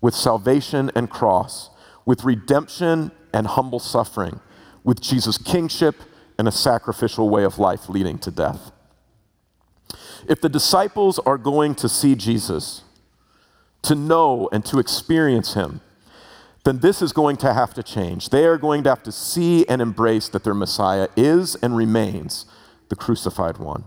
with 0.00 0.14
salvation 0.14 0.90
and 0.94 1.10
cross, 1.10 1.68
with 2.06 2.24
redemption 2.24 3.12
and 3.34 3.46
humble 3.46 3.78
suffering, 3.78 4.40
with 4.82 5.00
Jesus' 5.00 5.36
kingship 5.36 5.96
and 6.42 6.48
a 6.48 6.52
sacrificial 6.52 7.30
way 7.30 7.44
of 7.44 7.60
life 7.60 7.88
leading 7.88 8.18
to 8.18 8.28
death. 8.28 8.72
If 10.28 10.40
the 10.40 10.48
disciples 10.48 11.20
are 11.20 11.38
going 11.38 11.76
to 11.76 11.88
see 11.88 12.16
Jesus, 12.16 12.82
to 13.82 13.94
know 13.94 14.48
and 14.50 14.64
to 14.64 14.80
experience 14.80 15.54
him, 15.54 15.82
then 16.64 16.80
this 16.80 17.00
is 17.00 17.12
going 17.12 17.36
to 17.36 17.54
have 17.54 17.72
to 17.74 17.82
change. 17.84 18.30
They 18.30 18.44
are 18.44 18.58
going 18.58 18.82
to 18.82 18.88
have 18.88 19.04
to 19.04 19.12
see 19.12 19.64
and 19.68 19.80
embrace 19.80 20.28
that 20.30 20.42
their 20.42 20.52
Messiah 20.52 21.06
is 21.16 21.54
and 21.54 21.76
remains 21.76 22.44
the 22.88 22.96
crucified 22.96 23.58
one. 23.58 23.84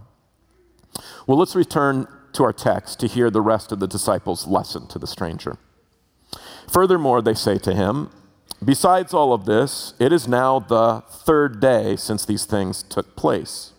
Well, 1.28 1.38
let's 1.38 1.58
return 1.58 2.08
to 2.32 2.44
our 2.46 2.54
text 2.54 3.02
to 3.02 3.08
hear 3.08 3.30
the 3.30 3.42
rest 3.42 3.74
of 3.74 3.82
the 3.82 3.88
disciples' 3.88 4.48
lesson 4.48 4.88
to 4.88 4.98
the 4.98 5.08
stranger. 5.08 5.58
Furthermore, 6.72 7.22
they 7.22 7.34
say 7.34 7.58
to 7.58 7.76
him, 7.76 8.12
Besides 8.64 9.14
all 9.14 9.34
of 9.34 9.46
this, 9.46 9.94
it 10.00 10.12
is 10.12 10.28
now 10.28 10.60
the 10.60 11.04
third 11.10 11.60
day 11.60 11.96
since 11.96 12.26
these 12.26 12.46
things 12.46 12.84
took 12.84 13.16
place. 13.16 13.74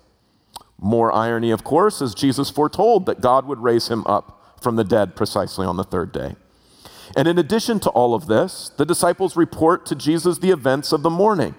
More 0.78 1.12
irony, 1.12 1.50
of 1.50 1.64
course, 1.64 2.02
as 2.02 2.14
Jesus 2.14 2.50
foretold 2.50 3.06
that 3.06 3.20
God 3.20 3.46
would 3.46 3.60
raise 3.60 3.88
him 3.88 4.06
up 4.06 4.58
from 4.62 4.76
the 4.76 4.84
dead 4.84 5.16
precisely 5.16 5.66
on 5.66 5.76
the 5.76 5.84
third 5.84 6.12
day. 6.12 6.36
And 7.16 7.26
in 7.26 7.38
addition 7.38 7.80
to 7.80 7.90
all 7.90 8.14
of 8.14 8.26
this, 8.26 8.70
the 8.76 8.84
disciples 8.84 9.36
report 9.36 9.86
to 9.86 9.94
Jesus 9.94 10.38
the 10.38 10.50
events 10.50 10.92
of 10.92 11.02
the 11.02 11.10
morning 11.10 11.54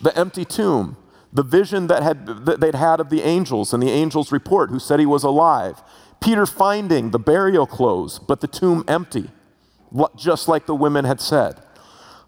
the 0.00 0.16
empty 0.18 0.44
tomb, 0.44 0.96
the 1.32 1.44
vision 1.44 1.86
that, 1.86 2.02
had, 2.02 2.26
that 2.44 2.58
they'd 2.58 2.74
had 2.74 2.98
of 2.98 3.08
the 3.08 3.22
angels, 3.22 3.72
and 3.72 3.80
the 3.80 3.90
angels' 3.90 4.32
report 4.32 4.68
who 4.68 4.80
said 4.80 4.98
he 4.98 5.06
was 5.06 5.22
alive, 5.22 5.80
Peter 6.20 6.44
finding 6.44 7.12
the 7.12 7.20
burial 7.20 7.68
clothes, 7.68 8.18
but 8.18 8.40
the 8.40 8.48
tomb 8.48 8.84
empty, 8.88 9.30
just 10.16 10.48
like 10.48 10.66
the 10.66 10.74
women 10.74 11.04
had 11.04 11.20
said 11.20 11.62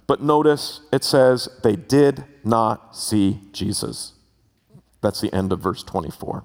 But 0.06 0.22
notice 0.22 0.80
it 0.92 1.04
says 1.04 1.48
they 1.62 1.76
did 1.76 2.24
not 2.44 2.96
see 2.96 3.40
Jesus. 3.52 4.12
That's 5.00 5.20
the 5.20 5.34
end 5.34 5.52
of 5.52 5.60
verse 5.60 5.82
24. 5.82 6.44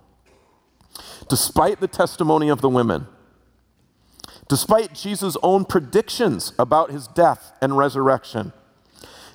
Despite 1.30 1.80
the 1.80 1.88
testimony 1.88 2.50
of 2.50 2.62
the 2.62 2.70
women, 2.70 3.08
despite 4.48 4.94
Jesus' 4.94 5.38
own 5.44 5.66
predictions 5.66 6.54
about 6.58 6.92
his 6.92 7.08
death 7.08 7.54
and 7.62 7.78
resurrection, 7.78 8.54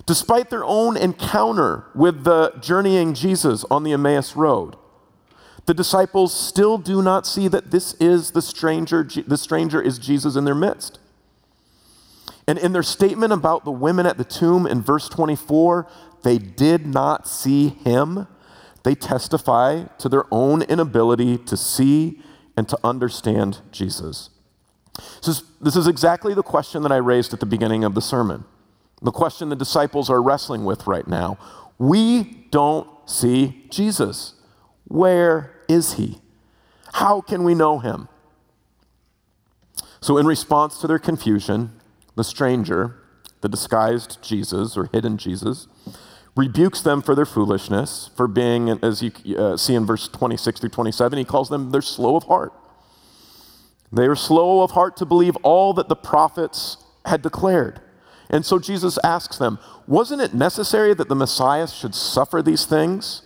despite 0.05 0.49
their 0.49 0.65
own 0.65 0.97
encounter 0.97 1.85
with 1.95 2.23
the 2.23 2.53
journeying 2.59 3.13
Jesus 3.13 3.63
on 3.71 3.83
the 3.83 3.93
Emmaus 3.93 4.35
Road, 4.35 4.75
the 5.65 5.73
disciples 5.73 6.33
still 6.33 6.77
do 6.77 7.01
not 7.01 7.25
see 7.25 7.47
that 7.47 7.71
this 7.71 7.93
is 7.95 8.31
the 8.31 8.41
stranger, 8.41 9.03
the 9.03 9.37
stranger 9.37 9.81
is 9.81 9.97
Jesus 9.97 10.35
in 10.35 10.45
their 10.45 10.53
midst. 10.53 10.99
And 12.47 12.59
in 12.59 12.73
their 12.73 12.83
statement 12.83 13.33
about 13.33 13.65
the 13.65 13.71
women 13.71 14.05
at 14.05 14.17
the 14.17 14.23
tomb 14.23 14.67
in 14.67 14.81
verse 14.81 15.09
24, 15.09 15.87
they 16.23 16.37
did 16.37 16.85
not 16.85 17.27
see 17.27 17.69
him. 17.69 18.27
They 18.83 18.95
testify 18.95 19.85
to 19.97 20.09
their 20.09 20.25
own 20.31 20.61
inability 20.61 21.37
to 21.39 21.57
see 21.57 22.21
and 22.55 22.69
to 22.69 22.77
understand 22.83 23.61
Jesus. 23.71 24.29
This 24.95 25.27
is, 25.27 25.43
this 25.59 25.75
is 25.75 25.87
exactly 25.87 26.33
the 26.33 26.43
question 26.43 26.83
that 26.83 26.91
I 26.91 26.97
raised 26.97 27.33
at 27.33 27.39
the 27.39 27.45
beginning 27.45 27.83
of 27.83 27.95
the 27.95 28.01
sermon. 28.01 28.45
The 29.01 29.11
question 29.11 29.49
the 29.49 29.55
disciples 29.55 30.09
are 30.09 30.21
wrestling 30.21 30.65
with 30.65 30.87
right 30.87 31.07
now. 31.07 31.37
We 31.77 32.47
don't 32.51 32.87
see 33.05 33.65
Jesus. 33.69 34.35
Where 34.87 35.61
is 35.67 35.93
he? 35.93 36.21
How 36.93 37.21
can 37.21 37.43
we 37.43 37.55
know 37.55 37.79
him? 37.79 38.07
So, 39.99 40.17
in 40.17 40.25
response 40.25 40.79
to 40.79 40.87
their 40.87 40.99
confusion, 40.99 41.71
the 42.15 42.23
stranger, 42.23 42.95
the 43.41 43.49
disguised 43.49 44.21
Jesus 44.21 44.77
or 44.77 44.89
hidden 44.91 45.17
Jesus, 45.17 45.67
rebukes 46.35 46.81
them 46.81 47.01
for 47.01 47.15
their 47.15 47.25
foolishness, 47.25 48.09
for 48.15 48.27
being, 48.27 48.69
as 48.69 49.01
you 49.01 49.37
uh, 49.37 49.55
see 49.55 49.75
in 49.75 49.85
verse 49.85 50.07
26 50.07 50.59
through 50.59 50.69
27, 50.69 51.17
he 51.17 51.25
calls 51.25 51.49
them, 51.49 51.71
they're 51.71 51.81
slow 51.81 52.15
of 52.15 52.23
heart. 52.23 52.53
They 53.91 54.07
are 54.07 54.15
slow 54.15 54.61
of 54.61 54.71
heart 54.71 54.97
to 54.97 55.05
believe 55.05 55.37
all 55.37 55.73
that 55.73 55.87
the 55.87 55.95
prophets 55.95 56.77
had 57.05 57.21
declared. 57.21 57.79
And 58.29 58.45
so 58.45 58.59
Jesus 58.59 58.97
asks 59.03 59.37
them, 59.37 59.59
Wasn't 59.87 60.21
it 60.21 60.33
necessary 60.33 60.93
that 60.95 61.07
the 61.07 61.15
Messiah 61.15 61.67
should 61.67 61.95
suffer 61.95 62.41
these 62.41 62.65
things 62.65 63.21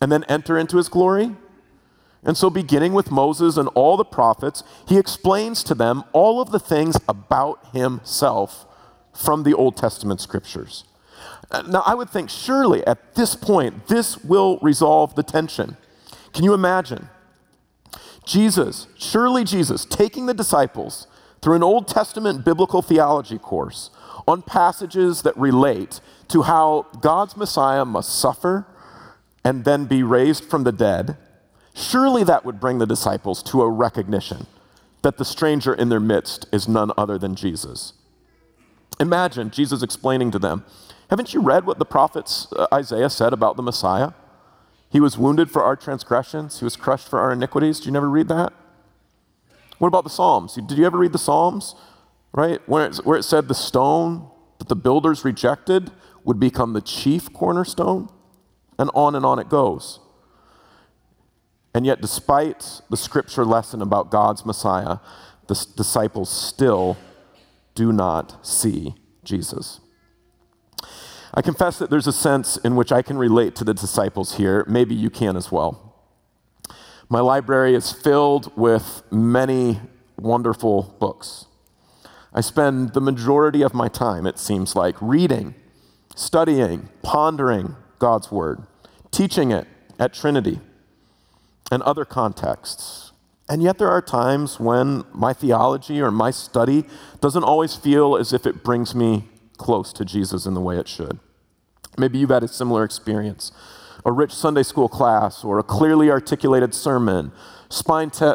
and 0.00 0.10
then 0.10 0.24
enter 0.24 0.58
into 0.58 0.78
his 0.78 0.88
glory? 0.88 1.36
And 2.22 2.36
so, 2.36 2.50
beginning 2.50 2.92
with 2.92 3.10
Moses 3.10 3.56
and 3.56 3.68
all 3.74 3.96
the 3.96 4.04
prophets, 4.04 4.62
he 4.86 4.98
explains 4.98 5.64
to 5.64 5.74
them 5.74 6.04
all 6.12 6.40
of 6.40 6.50
the 6.50 6.58
things 6.58 6.96
about 7.08 7.66
himself 7.72 8.66
from 9.14 9.42
the 9.42 9.54
Old 9.54 9.76
Testament 9.76 10.20
scriptures. 10.20 10.84
Uh, 11.50 11.62
now, 11.62 11.82
I 11.86 11.94
would 11.94 12.10
think 12.10 12.28
surely 12.28 12.86
at 12.86 13.14
this 13.14 13.34
point, 13.34 13.88
this 13.88 14.18
will 14.18 14.58
resolve 14.60 15.14
the 15.14 15.22
tension. 15.22 15.76
Can 16.32 16.44
you 16.44 16.52
imagine? 16.52 17.08
Jesus, 18.24 18.86
surely 18.98 19.42
Jesus, 19.42 19.84
taking 19.84 20.26
the 20.26 20.34
disciples 20.34 21.06
through 21.40 21.56
an 21.56 21.62
Old 21.62 21.88
Testament 21.88 22.44
biblical 22.44 22.82
theology 22.82 23.38
course 23.38 23.90
on 24.28 24.42
passages 24.42 25.22
that 25.22 25.36
relate 25.36 26.00
to 26.28 26.42
how 26.42 26.86
God's 27.00 27.36
Messiah 27.36 27.84
must 27.84 28.16
suffer 28.16 28.66
and 29.42 29.64
then 29.64 29.86
be 29.86 30.02
raised 30.02 30.44
from 30.44 30.64
the 30.64 30.72
dead 30.72 31.16
Surely 31.74 32.24
that 32.24 32.44
would 32.44 32.60
bring 32.60 32.78
the 32.78 32.86
disciples 32.86 33.42
to 33.44 33.62
a 33.62 33.70
recognition 33.70 34.46
that 35.02 35.16
the 35.16 35.24
stranger 35.24 35.72
in 35.72 35.88
their 35.88 36.00
midst 36.00 36.46
is 36.52 36.68
none 36.68 36.92
other 36.96 37.18
than 37.18 37.34
Jesus. 37.34 37.94
Imagine 38.98 39.50
Jesus 39.50 39.82
explaining 39.82 40.30
to 40.30 40.38
them 40.38 40.64
Haven't 41.08 41.34
you 41.34 41.40
read 41.40 41.66
what 41.66 41.78
the 41.78 41.84
prophets 41.84 42.46
uh, 42.52 42.66
Isaiah 42.72 43.10
said 43.10 43.32
about 43.32 43.56
the 43.56 43.62
Messiah? 43.62 44.12
He 44.90 45.00
was 45.00 45.16
wounded 45.16 45.50
for 45.50 45.62
our 45.62 45.76
transgressions, 45.76 46.58
he 46.58 46.64
was 46.64 46.76
crushed 46.76 47.08
for 47.08 47.20
our 47.20 47.32
iniquities. 47.32 47.78
Did 47.78 47.86
you 47.86 47.92
never 47.92 48.10
read 48.10 48.28
that? 48.28 48.52
What 49.78 49.88
about 49.88 50.04
the 50.04 50.10
Psalms? 50.10 50.54
Did 50.54 50.72
you 50.72 50.84
ever 50.84 50.98
read 50.98 51.12
the 51.12 51.18
Psalms? 51.18 51.74
Right? 52.32 52.60
Where 52.68 52.86
it, 52.86 52.96
where 52.98 53.18
it 53.18 53.22
said 53.22 53.48
the 53.48 53.54
stone 53.54 54.28
that 54.58 54.68
the 54.68 54.76
builders 54.76 55.24
rejected 55.24 55.90
would 56.22 56.38
become 56.38 56.74
the 56.74 56.82
chief 56.82 57.32
cornerstone? 57.32 58.10
And 58.78 58.90
on 58.94 59.14
and 59.14 59.24
on 59.24 59.38
it 59.38 59.48
goes. 59.48 60.00
And 61.74 61.86
yet, 61.86 62.00
despite 62.00 62.80
the 62.90 62.96
scripture 62.96 63.44
lesson 63.44 63.80
about 63.80 64.10
God's 64.10 64.44
Messiah, 64.44 64.98
the 65.46 65.66
disciples 65.76 66.30
still 66.30 66.96
do 67.74 67.92
not 67.92 68.44
see 68.44 68.94
Jesus. 69.22 69.80
I 71.32 71.42
confess 71.42 71.78
that 71.78 71.90
there's 71.90 72.08
a 72.08 72.12
sense 72.12 72.56
in 72.56 72.74
which 72.74 72.90
I 72.90 73.02
can 73.02 73.16
relate 73.16 73.54
to 73.56 73.64
the 73.64 73.74
disciples 73.74 74.36
here. 74.36 74.64
Maybe 74.68 74.94
you 74.94 75.10
can 75.10 75.36
as 75.36 75.52
well. 75.52 75.94
My 77.08 77.20
library 77.20 77.74
is 77.74 77.92
filled 77.92 78.56
with 78.56 79.02
many 79.12 79.80
wonderful 80.18 80.96
books. 80.98 81.46
I 82.32 82.40
spend 82.40 82.94
the 82.94 83.00
majority 83.00 83.62
of 83.62 83.74
my 83.74 83.88
time, 83.88 84.26
it 84.26 84.38
seems 84.38 84.76
like, 84.76 84.96
reading, 85.00 85.54
studying, 86.14 86.88
pondering 87.02 87.76
God's 87.98 88.30
Word, 88.30 88.66
teaching 89.10 89.50
it 89.50 89.66
at 89.98 90.12
Trinity 90.12 90.60
and 91.70 91.82
other 91.82 92.04
contexts. 92.04 93.12
And 93.48 93.62
yet, 93.62 93.78
there 93.78 93.90
are 93.90 94.02
times 94.02 94.60
when 94.60 95.04
my 95.12 95.32
theology 95.32 96.00
or 96.00 96.10
my 96.10 96.30
study 96.30 96.84
doesn't 97.20 97.42
always 97.42 97.74
feel 97.74 98.16
as 98.16 98.32
if 98.32 98.46
it 98.46 98.62
brings 98.62 98.94
me 98.94 99.24
close 99.56 99.92
to 99.94 100.04
Jesus 100.04 100.46
in 100.46 100.54
the 100.54 100.60
way 100.60 100.78
it 100.78 100.86
should. 100.86 101.18
Maybe 101.98 102.18
you've 102.18 102.30
had 102.30 102.44
a 102.44 102.48
similar 102.48 102.84
experience 102.84 103.52
a 104.04 104.12
rich 104.12 104.32
Sunday 104.32 104.62
school 104.62 104.88
class 104.88 105.44
or 105.44 105.58
a 105.58 105.62
clearly 105.62 106.10
articulated 106.10 106.74
sermon, 106.74 107.32
te- 107.70 108.32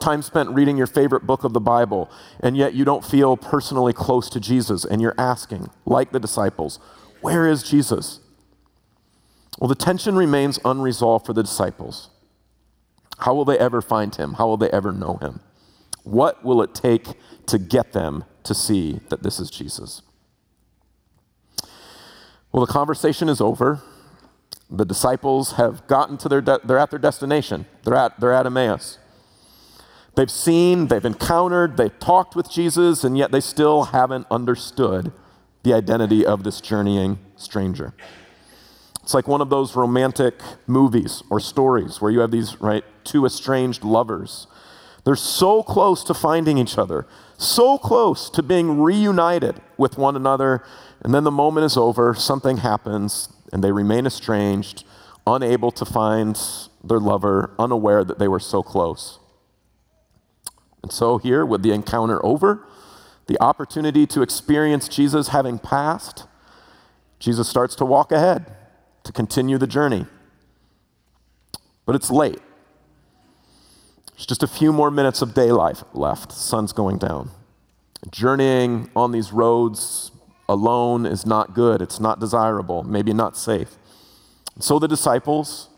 time 0.00 0.22
spent 0.22 0.50
reading 0.50 0.76
your 0.76 0.86
favorite 0.86 1.26
book 1.26 1.44
of 1.44 1.52
the 1.52 1.60
Bible, 1.60 2.10
and 2.40 2.56
yet 2.56 2.74
you 2.74 2.84
don't 2.84 3.04
feel 3.04 3.36
personally 3.36 3.92
close 3.92 4.28
to 4.30 4.40
Jesus, 4.40 4.84
and 4.84 5.00
you're 5.00 5.14
asking, 5.18 5.70
like 5.84 6.12
the 6.12 6.20
disciples, 6.20 6.78
where 7.20 7.46
is 7.46 7.62
Jesus? 7.62 8.20
Well, 9.58 9.68
the 9.68 9.74
tension 9.74 10.16
remains 10.16 10.58
unresolved 10.64 11.24
for 11.24 11.32
the 11.32 11.42
disciples. 11.42 12.10
How 13.18 13.34
will 13.34 13.44
they 13.44 13.58
ever 13.58 13.80
find 13.80 14.14
him? 14.14 14.34
How 14.34 14.46
will 14.46 14.56
they 14.56 14.70
ever 14.70 14.92
know 14.92 15.18
him? 15.20 15.40
What 16.04 16.44
will 16.44 16.62
it 16.62 16.74
take 16.74 17.06
to 17.46 17.58
get 17.58 17.92
them 17.92 18.24
to 18.44 18.54
see 18.54 19.00
that 19.08 19.22
this 19.22 19.40
is 19.40 19.50
Jesus? 19.50 20.02
Well, 22.52 22.64
the 22.64 22.72
conversation 22.72 23.28
is 23.28 23.40
over. 23.40 23.82
The 24.70 24.84
disciples 24.84 25.52
have 25.52 25.86
gotten 25.86 26.16
to 26.18 26.28
their, 26.28 26.40
de- 26.40 26.60
they're 26.64 26.78
at 26.78 26.90
their 26.90 26.98
destination. 26.98 27.66
They're 27.84 27.96
at, 27.96 28.18
they're 28.20 28.32
at 28.32 28.46
Emmaus. 28.46 28.98
They've 30.14 30.30
seen, 30.30 30.86
they've 30.86 31.04
encountered, 31.04 31.76
they've 31.76 31.98
talked 31.98 32.34
with 32.34 32.50
Jesus, 32.50 33.04
and 33.04 33.18
yet 33.18 33.32
they 33.32 33.40
still 33.40 33.84
haven't 33.84 34.26
understood 34.30 35.12
the 35.62 35.74
identity 35.74 36.24
of 36.24 36.42
this 36.42 36.60
journeying 36.60 37.18
stranger. 37.36 37.92
It's 39.06 39.14
like 39.14 39.28
one 39.28 39.40
of 39.40 39.50
those 39.50 39.76
romantic 39.76 40.34
movies 40.66 41.22
or 41.30 41.38
stories 41.38 42.00
where 42.00 42.10
you 42.10 42.18
have 42.18 42.32
these, 42.32 42.60
right, 42.60 42.82
two 43.04 43.24
estranged 43.24 43.84
lovers. 43.84 44.48
They're 45.04 45.14
so 45.14 45.62
close 45.62 46.02
to 46.02 46.12
finding 46.12 46.58
each 46.58 46.76
other, 46.76 47.06
so 47.38 47.78
close 47.78 48.28
to 48.30 48.42
being 48.42 48.80
reunited 48.80 49.60
with 49.76 49.96
one 49.96 50.16
another, 50.16 50.64
and 51.02 51.14
then 51.14 51.22
the 51.22 51.30
moment 51.30 51.66
is 51.66 51.76
over, 51.76 52.14
something 52.14 52.56
happens, 52.56 53.28
and 53.52 53.62
they 53.62 53.70
remain 53.70 54.06
estranged, 54.06 54.82
unable 55.24 55.70
to 55.70 55.84
find 55.84 56.36
their 56.82 56.98
lover, 56.98 57.54
unaware 57.60 58.02
that 58.02 58.18
they 58.18 58.26
were 58.26 58.40
so 58.40 58.60
close. 58.60 59.20
And 60.82 60.90
so, 60.90 61.18
here, 61.18 61.46
with 61.46 61.62
the 61.62 61.70
encounter 61.70 62.18
over, 62.26 62.66
the 63.28 63.40
opportunity 63.40 64.04
to 64.08 64.22
experience 64.22 64.88
Jesus 64.88 65.28
having 65.28 65.60
passed, 65.60 66.26
Jesus 67.20 67.48
starts 67.48 67.76
to 67.76 67.84
walk 67.84 68.10
ahead 68.10 68.52
to 69.06 69.12
continue 69.12 69.56
the 69.56 69.66
journey. 69.66 70.04
But 71.86 71.94
it's 71.94 72.10
late. 72.10 72.40
There's 74.12 74.26
just 74.26 74.42
a 74.42 74.48
few 74.48 74.72
more 74.72 74.90
minutes 74.90 75.22
of 75.22 75.32
daylight 75.32 75.82
left. 75.94 76.30
The 76.30 76.36
sun's 76.36 76.72
going 76.72 76.98
down. 76.98 77.30
Journeying 78.10 78.90
on 78.96 79.12
these 79.12 79.32
roads 79.32 80.10
alone 80.48 81.06
is 81.06 81.24
not 81.24 81.54
good. 81.54 81.80
It's 81.80 82.00
not 82.00 82.18
desirable, 82.18 82.82
maybe 82.82 83.12
not 83.12 83.36
safe. 83.36 83.76
So 84.58 84.78
the 84.78 84.88
disciples, 84.88 85.68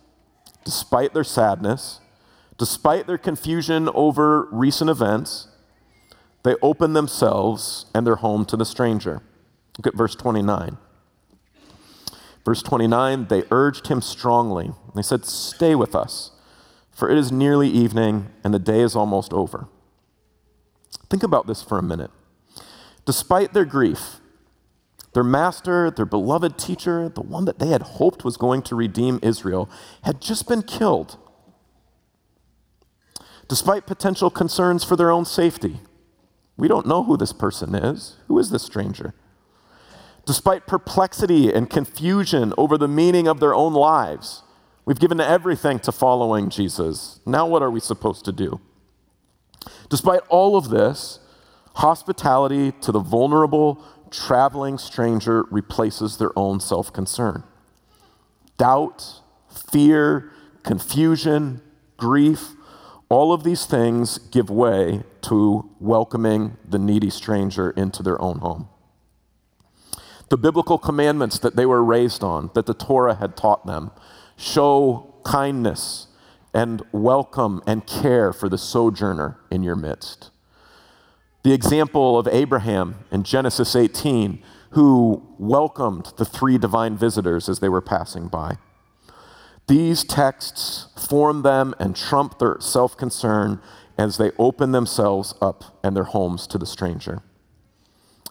despite 0.64 1.14
their 1.14 1.25
sadness, 1.25 2.01
despite 2.57 3.07
their 3.07 3.19
confusion 3.19 3.88
over 3.95 4.49
recent 4.51 4.88
events, 4.88 5.49
they 6.45 6.55
open 6.62 6.93
themselves 6.95 7.87
and 7.95 8.07
their 8.07 8.17
home 8.17 8.45
to 8.47 8.57
the 8.57 8.64
stranger. 8.64 9.23
Look 9.77 9.87
at 9.87 9.97
verse 9.97 10.14
29. 10.14 10.79
Verse 12.49 12.63
29 12.63 13.27
they 13.27 13.43
urged 13.51 13.89
him 13.89 14.01
strongly. 14.01 14.73
They 14.95 15.03
said, 15.03 15.27
Stay 15.27 15.75
with 15.75 15.95
us, 15.95 16.31
for 16.91 17.11
it 17.11 17.19
is 17.19 17.31
nearly 17.31 17.69
evening 17.69 18.29
and 18.43 18.55
the 18.55 18.59
day 18.59 18.81
is 18.81 18.97
almost 18.97 19.35
over. 19.35 19.69
Think 21.11 21.23
about 21.23 21.47
this 21.47 21.63
for 21.63 21.79
a 21.79 21.83
minute. 21.83 22.11
Despite 23.05 23.53
their 23.53 23.67
grief, 23.67 24.21
Their 25.13 25.25
master, 25.25 25.91
their 25.91 26.07
beloved 26.07 26.57
teacher, 26.57 27.11
the 27.11 27.21
one 27.21 27.45
that 27.45 27.59
they 27.59 27.69
had 27.69 27.83
hoped 27.83 28.25
was 28.25 28.39
going 28.39 28.63
to 28.63 28.75
redeem 28.75 29.19
Israel, 29.23 29.69
had 30.05 30.23
just 30.23 30.49
been 30.49 30.63
killed. 30.63 31.19
Despite 33.47 33.87
potential 33.87 34.31
concerns 34.31 34.85
for 34.85 34.97
their 34.97 35.11
own 35.11 35.27
safety, 35.27 35.81
we 36.57 36.67
don't 36.67 36.87
know 36.87 37.05
who 37.05 37.19
this 37.19 37.35
person 37.35 37.75
is. 37.75 38.17
Who 38.29 38.39
is 38.39 38.51
this 38.51 38.63
stranger? 38.63 39.13
Despite 40.29 40.67
perplexity 40.67 41.51
and 41.51 41.71
confusion 41.71 42.53
over 42.59 42.77
the 42.77 42.87
meaning 42.87 43.27
of 43.27 43.41
their 43.41 43.55
own 43.55 43.73
lives, 43.73 44.43
we've 44.85 45.01
given 45.01 45.23
everything 45.23 45.79
to 45.79 45.91
following 45.91 46.51
Jesus. 46.51 47.19
Now, 47.25 47.47
what 47.47 47.62
are 47.62 47.71
we 47.71 47.81
supposed 47.81 48.27
to 48.27 48.33
do? 48.33 48.61
Despite 49.88 50.21
all 50.29 50.55
of 50.55 50.69
this, 50.69 51.21
hospitality 51.77 52.73
to 52.73 52.93
the 52.93 53.01
vulnerable, 53.01 53.83
traveling 54.11 54.77
stranger 54.77 55.45
replaces 55.51 56.19
their 56.19 56.38
own 56.38 56.61
self 56.61 56.93
concern. 56.93 57.43
Doubt, 58.59 59.23
fear, 59.73 60.31
confusion, 60.62 61.62
grief, 61.97 62.51
all 63.09 63.33
of 63.33 63.45
these 63.45 63.64
things 63.64 64.19
give 64.19 64.51
way 64.51 65.05
to 65.23 65.71
welcoming 65.81 66.59
the 66.69 66.79
needy 66.79 67.09
stranger 67.09 67.71
into 67.71 68.03
their 68.03 68.21
own 68.21 68.41
home. 68.41 68.69
The 70.29 70.37
biblical 70.37 70.79
commandments 70.79 71.38
that 71.38 71.57
they 71.57 71.64
were 71.64 71.83
raised 71.83 72.23
on, 72.23 72.51
that 72.55 72.67
the 72.67 72.75
Torah 72.75 73.14
had 73.14 73.37
taught 73.37 73.67
them, 73.67 73.91
show 74.37 75.14
kindness 75.25 76.09
and 76.53 76.83
welcome 76.93 77.62
and 77.67 77.87
care 77.87 78.33
for 78.33 78.49
the 78.49 78.59
sojourner 78.59 79.38
in 79.51 79.62
your 79.62 79.77
midst. 79.77 80.31
The 81.45 81.53
example 81.53 82.19
of 82.19 82.29
Abraham 82.29 83.05
in 83.11 83.23
Genesis 83.23 83.75
18, 83.75 84.43
who 84.71 85.23
welcomed 85.38 86.12
the 86.19 86.25
three 86.25 86.59
divine 86.59 86.97
visitors 86.97 87.49
as 87.49 87.61
they 87.61 87.69
were 87.69 87.81
passing 87.81 88.29
by. 88.29 88.59
These 89.67 90.05
texts 90.05 90.88
form 91.09 91.43
them 91.43 91.75
and 91.79 91.95
trump 91.95 92.38
their 92.38 92.57
self 92.61 92.97
concern 92.97 93.61
as 93.97 94.17
they 94.17 94.31
open 94.38 94.73
themselves 94.73 95.35
up 95.41 95.79
and 95.83 95.97
their 95.97 96.05
homes 96.05 96.47
to 96.49 96.59
the 96.59 96.67
stranger. 96.67 97.23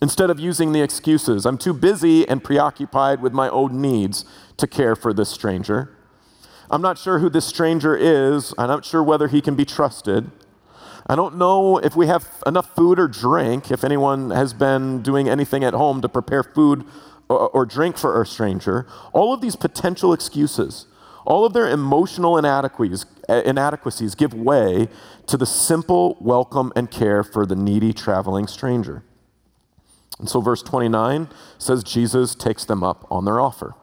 Instead 0.01 0.29
of 0.29 0.39
using 0.39 0.73
the 0.73 0.81
excuses, 0.81 1.45
I'm 1.45 1.57
too 1.57 1.73
busy 1.73 2.27
and 2.27 2.43
preoccupied 2.43 3.21
with 3.21 3.33
my 3.33 3.49
own 3.49 3.81
needs 3.81 4.25
to 4.57 4.67
care 4.67 4.95
for 4.95 5.11
this 5.11 5.29
stranger. 5.29 5.95
I'm 6.69 6.81
not 6.81 6.97
sure 6.97 7.19
who 7.19 7.29
this 7.29 7.45
stranger 7.45 7.95
is. 7.95 8.53
I'm 8.57 8.67
not 8.67 8.85
sure 8.85 9.01
whether 9.01 9.27
he 9.27 9.41
can 9.41 9.55
be 9.55 9.65
trusted. 9.65 10.29
I 11.07 11.15
don't 11.15 11.37
know 11.37 11.77
if 11.77 11.95
we 11.95 12.07
have 12.07 12.27
enough 12.45 12.75
food 12.75 12.99
or 12.99 13.07
drink, 13.07 13.71
if 13.71 13.83
anyone 13.83 14.29
has 14.31 14.53
been 14.53 15.01
doing 15.01 15.29
anything 15.29 15.63
at 15.63 15.73
home 15.73 16.01
to 16.01 16.09
prepare 16.09 16.43
food 16.43 16.83
or, 17.29 17.49
or 17.49 17.65
drink 17.65 17.97
for 17.97 18.13
our 18.13 18.25
stranger. 18.25 18.85
All 19.13 19.33
of 19.33 19.41
these 19.41 19.55
potential 19.55 20.13
excuses, 20.13 20.85
all 21.25 21.45
of 21.45 21.53
their 21.53 21.69
emotional 21.69 22.37
inadequacies, 22.37 23.05
inadequacies 23.29 24.15
give 24.15 24.33
way 24.33 24.89
to 25.27 25.37
the 25.37 25.45
simple 25.45 26.17
welcome 26.19 26.73
and 26.75 26.91
care 26.91 27.23
for 27.23 27.45
the 27.45 27.55
needy 27.55 27.93
traveling 27.93 28.45
stranger. 28.45 29.03
And 30.19 30.29
so, 30.29 30.41
verse 30.41 30.63
29 30.63 31.29
says 31.57 31.83
Jesus 31.83 32.33
takes 32.33 32.65
them 32.65 32.83
up 32.83 33.05
on 33.11 33.25
their 33.25 33.39
offer. 33.39 33.75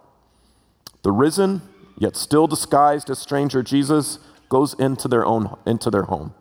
The 1.03 1.13
risen, 1.13 1.63
yet 1.99 2.17
still 2.17 2.47
disguised 2.47 3.09
as 3.09 3.19
stranger 3.19 3.63
Jesus, 3.63 4.19
goes 4.49 4.75
into 4.75 5.09
their 5.09 5.25
own 5.25 5.57
into 5.67 5.91
their 5.91 6.05
home. 6.05 6.35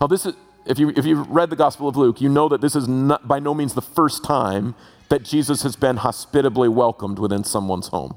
Now, 0.00 0.06
this 0.06 0.26
is, 0.26 0.34
if, 0.66 0.78
you, 0.78 0.92
if 0.96 1.04
you've 1.04 1.28
read 1.28 1.50
the 1.50 1.56
Gospel 1.56 1.88
of 1.88 1.96
Luke, 1.96 2.20
you 2.20 2.28
know 2.28 2.48
that 2.48 2.60
this 2.60 2.74
is 2.74 2.88
not, 2.88 3.28
by 3.28 3.38
no 3.38 3.54
means 3.54 3.74
the 3.74 3.82
first 3.82 4.24
time 4.24 4.74
that 5.08 5.22
Jesus 5.22 5.62
has 5.62 5.76
been 5.76 5.98
hospitably 5.98 6.68
welcomed 6.68 7.18
within 7.18 7.44
someone's 7.44 7.88
home. 7.88 8.16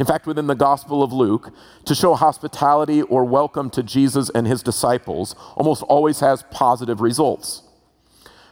In 0.00 0.06
fact, 0.06 0.26
within 0.26 0.46
the 0.46 0.54
Gospel 0.54 1.02
of 1.02 1.12
Luke, 1.12 1.52
to 1.84 1.94
show 1.94 2.14
hospitality 2.14 3.02
or 3.02 3.24
welcome 3.24 3.68
to 3.70 3.82
Jesus 3.82 4.30
and 4.30 4.46
his 4.46 4.62
disciples 4.62 5.34
almost 5.56 5.82
always 5.82 6.20
has 6.20 6.44
positive 6.50 7.00
results. 7.00 7.62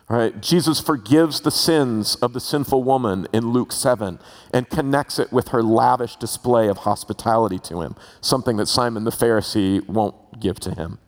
Right? 0.08 0.40
Jesus 0.40 0.78
forgives 0.78 1.40
the 1.40 1.50
sins 1.50 2.14
of 2.16 2.32
the 2.32 2.38
sinful 2.40 2.84
woman 2.84 3.26
in 3.32 3.50
Luke 3.50 3.72
7 3.72 4.20
and 4.52 4.70
connects 4.70 5.18
it 5.18 5.32
with 5.32 5.48
her 5.48 5.64
lavish 5.64 6.14
display 6.14 6.68
of 6.68 6.78
hospitality 6.78 7.58
to 7.60 7.82
him, 7.82 7.96
something 8.20 8.56
that 8.58 8.68
Simon 8.68 9.02
the 9.02 9.10
Pharisee 9.10 9.84
won't 9.88 10.38
give 10.38 10.60
to 10.60 10.74
him. 10.74 10.98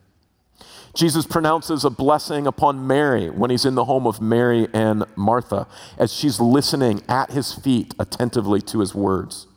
Jesus 0.93 1.25
pronounces 1.25 1.85
a 1.85 1.89
blessing 1.89 2.45
upon 2.45 2.85
Mary 2.85 3.29
when 3.29 3.51
he's 3.51 3.63
in 3.63 3.75
the 3.75 3.85
home 3.85 4.05
of 4.05 4.19
Mary 4.19 4.67
and 4.73 5.05
Martha 5.15 5.67
as 5.97 6.11
she's 6.11 6.41
listening 6.41 7.01
at 7.07 7.31
his 7.31 7.53
feet 7.53 7.93
attentively 7.99 8.59
to 8.61 8.79
his 8.79 8.93
words. 8.93 9.47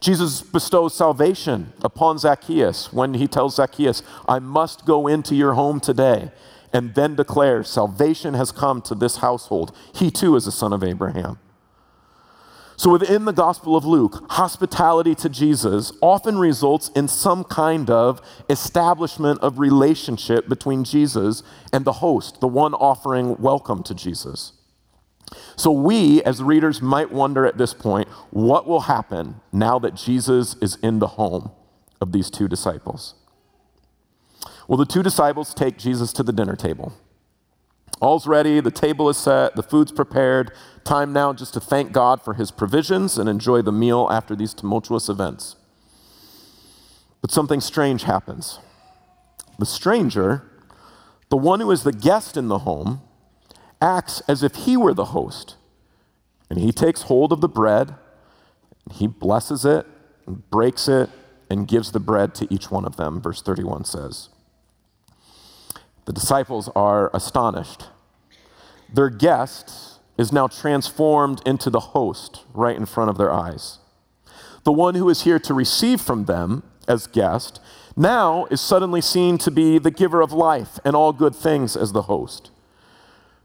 Jesus 0.00 0.42
bestows 0.42 0.94
salvation 0.94 1.72
upon 1.82 2.18
Zacchaeus 2.18 2.92
when 2.92 3.14
he 3.14 3.26
tells 3.26 3.56
Zacchaeus, 3.56 4.02
I 4.28 4.38
must 4.38 4.86
go 4.86 5.08
into 5.08 5.34
your 5.34 5.54
home 5.54 5.80
today, 5.80 6.30
and 6.78 6.94
then 6.94 7.16
declares, 7.16 7.68
Salvation 7.68 8.34
has 8.34 8.52
come 8.52 8.80
to 8.82 8.94
this 8.94 9.16
household. 9.16 9.76
He 9.92 10.12
too 10.12 10.36
is 10.36 10.46
a 10.46 10.52
son 10.52 10.72
of 10.72 10.84
Abraham. 10.84 11.40
So, 12.76 12.92
within 12.92 13.24
the 13.24 13.32
Gospel 13.32 13.74
of 13.74 13.84
Luke, 13.84 14.24
hospitality 14.30 15.16
to 15.16 15.28
Jesus 15.28 15.90
often 16.00 16.38
results 16.38 16.92
in 16.94 17.08
some 17.08 17.42
kind 17.42 17.90
of 17.90 18.20
establishment 18.48 19.40
of 19.40 19.58
relationship 19.58 20.48
between 20.48 20.84
Jesus 20.84 21.42
and 21.72 21.84
the 21.84 21.94
host, 21.94 22.40
the 22.40 22.46
one 22.46 22.74
offering 22.74 23.36
welcome 23.38 23.82
to 23.82 23.92
Jesus. 23.92 24.52
So, 25.56 25.72
we 25.72 26.22
as 26.22 26.44
readers 26.44 26.80
might 26.80 27.10
wonder 27.10 27.44
at 27.44 27.58
this 27.58 27.74
point 27.74 28.06
what 28.30 28.68
will 28.68 28.82
happen 28.82 29.40
now 29.50 29.80
that 29.80 29.96
Jesus 29.96 30.54
is 30.62 30.76
in 30.76 31.00
the 31.00 31.08
home 31.08 31.50
of 32.00 32.12
these 32.12 32.30
two 32.30 32.46
disciples? 32.46 33.16
Well, 34.68 34.76
the 34.76 34.84
two 34.84 35.02
disciples 35.02 35.54
take 35.54 35.78
Jesus 35.78 36.12
to 36.12 36.22
the 36.22 36.32
dinner 36.32 36.54
table. 36.54 36.92
All's 38.00 38.26
ready, 38.26 38.60
the 38.60 38.70
table 38.70 39.08
is 39.08 39.16
set, 39.16 39.56
the 39.56 39.62
food's 39.62 39.90
prepared. 39.90 40.52
Time 40.84 41.12
now 41.12 41.32
just 41.32 41.54
to 41.54 41.60
thank 41.60 41.90
God 41.90 42.22
for 42.22 42.34
his 42.34 42.50
provisions 42.50 43.16
and 43.18 43.28
enjoy 43.28 43.62
the 43.62 43.72
meal 43.72 44.06
after 44.10 44.36
these 44.36 44.52
tumultuous 44.52 45.08
events. 45.08 45.56
But 47.22 47.30
something 47.30 47.60
strange 47.60 48.02
happens. 48.04 48.60
The 49.58 49.66
stranger, 49.66 50.48
the 51.30 51.38
one 51.38 51.60
who 51.60 51.70
is 51.70 51.82
the 51.82 51.92
guest 51.92 52.36
in 52.36 52.48
the 52.48 52.60
home, 52.60 53.00
acts 53.80 54.20
as 54.28 54.42
if 54.42 54.54
he 54.54 54.76
were 54.76 54.94
the 54.94 55.06
host. 55.06 55.56
And 56.50 56.60
he 56.60 56.72
takes 56.72 57.02
hold 57.02 57.32
of 57.32 57.40
the 57.40 57.48
bread, 57.48 57.94
and 58.84 58.94
he 58.94 59.06
blesses 59.06 59.64
it, 59.64 59.86
and 60.26 60.48
breaks 60.50 60.88
it, 60.88 61.08
and 61.50 61.66
gives 61.66 61.90
the 61.90 62.00
bread 62.00 62.34
to 62.36 62.52
each 62.52 62.70
one 62.70 62.84
of 62.84 62.96
them, 62.96 63.20
verse 63.20 63.42
31 63.42 63.84
says. 63.84 64.28
The 66.08 66.14
disciples 66.14 66.70
are 66.74 67.10
astonished. 67.12 67.84
Their 68.90 69.10
guest 69.10 70.00
is 70.16 70.32
now 70.32 70.46
transformed 70.46 71.42
into 71.44 71.68
the 71.68 71.80
host 71.80 72.46
right 72.54 72.74
in 72.74 72.86
front 72.86 73.10
of 73.10 73.18
their 73.18 73.30
eyes. 73.30 73.76
The 74.64 74.72
one 74.72 74.94
who 74.94 75.10
is 75.10 75.24
here 75.24 75.38
to 75.40 75.52
receive 75.52 76.00
from 76.00 76.24
them 76.24 76.62
as 76.88 77.06
guest 77.06 77.60
now 77.94 78.46
is 78.46 78.58
suddenly 78.62 79.02
seen 79.02 79.36
to 79.36 79.50
be 79.50 79.78
the 79.78 79.90
giver 79.90 80.22
of 80.22 80.32
life 80.32 80.78
and 80.82 80.96
all 80.96 81.12
good 81.12 81.36
things 81.36 81.76
as 81.76 81.92
the 81.92 82.08
host. 82.08 82.52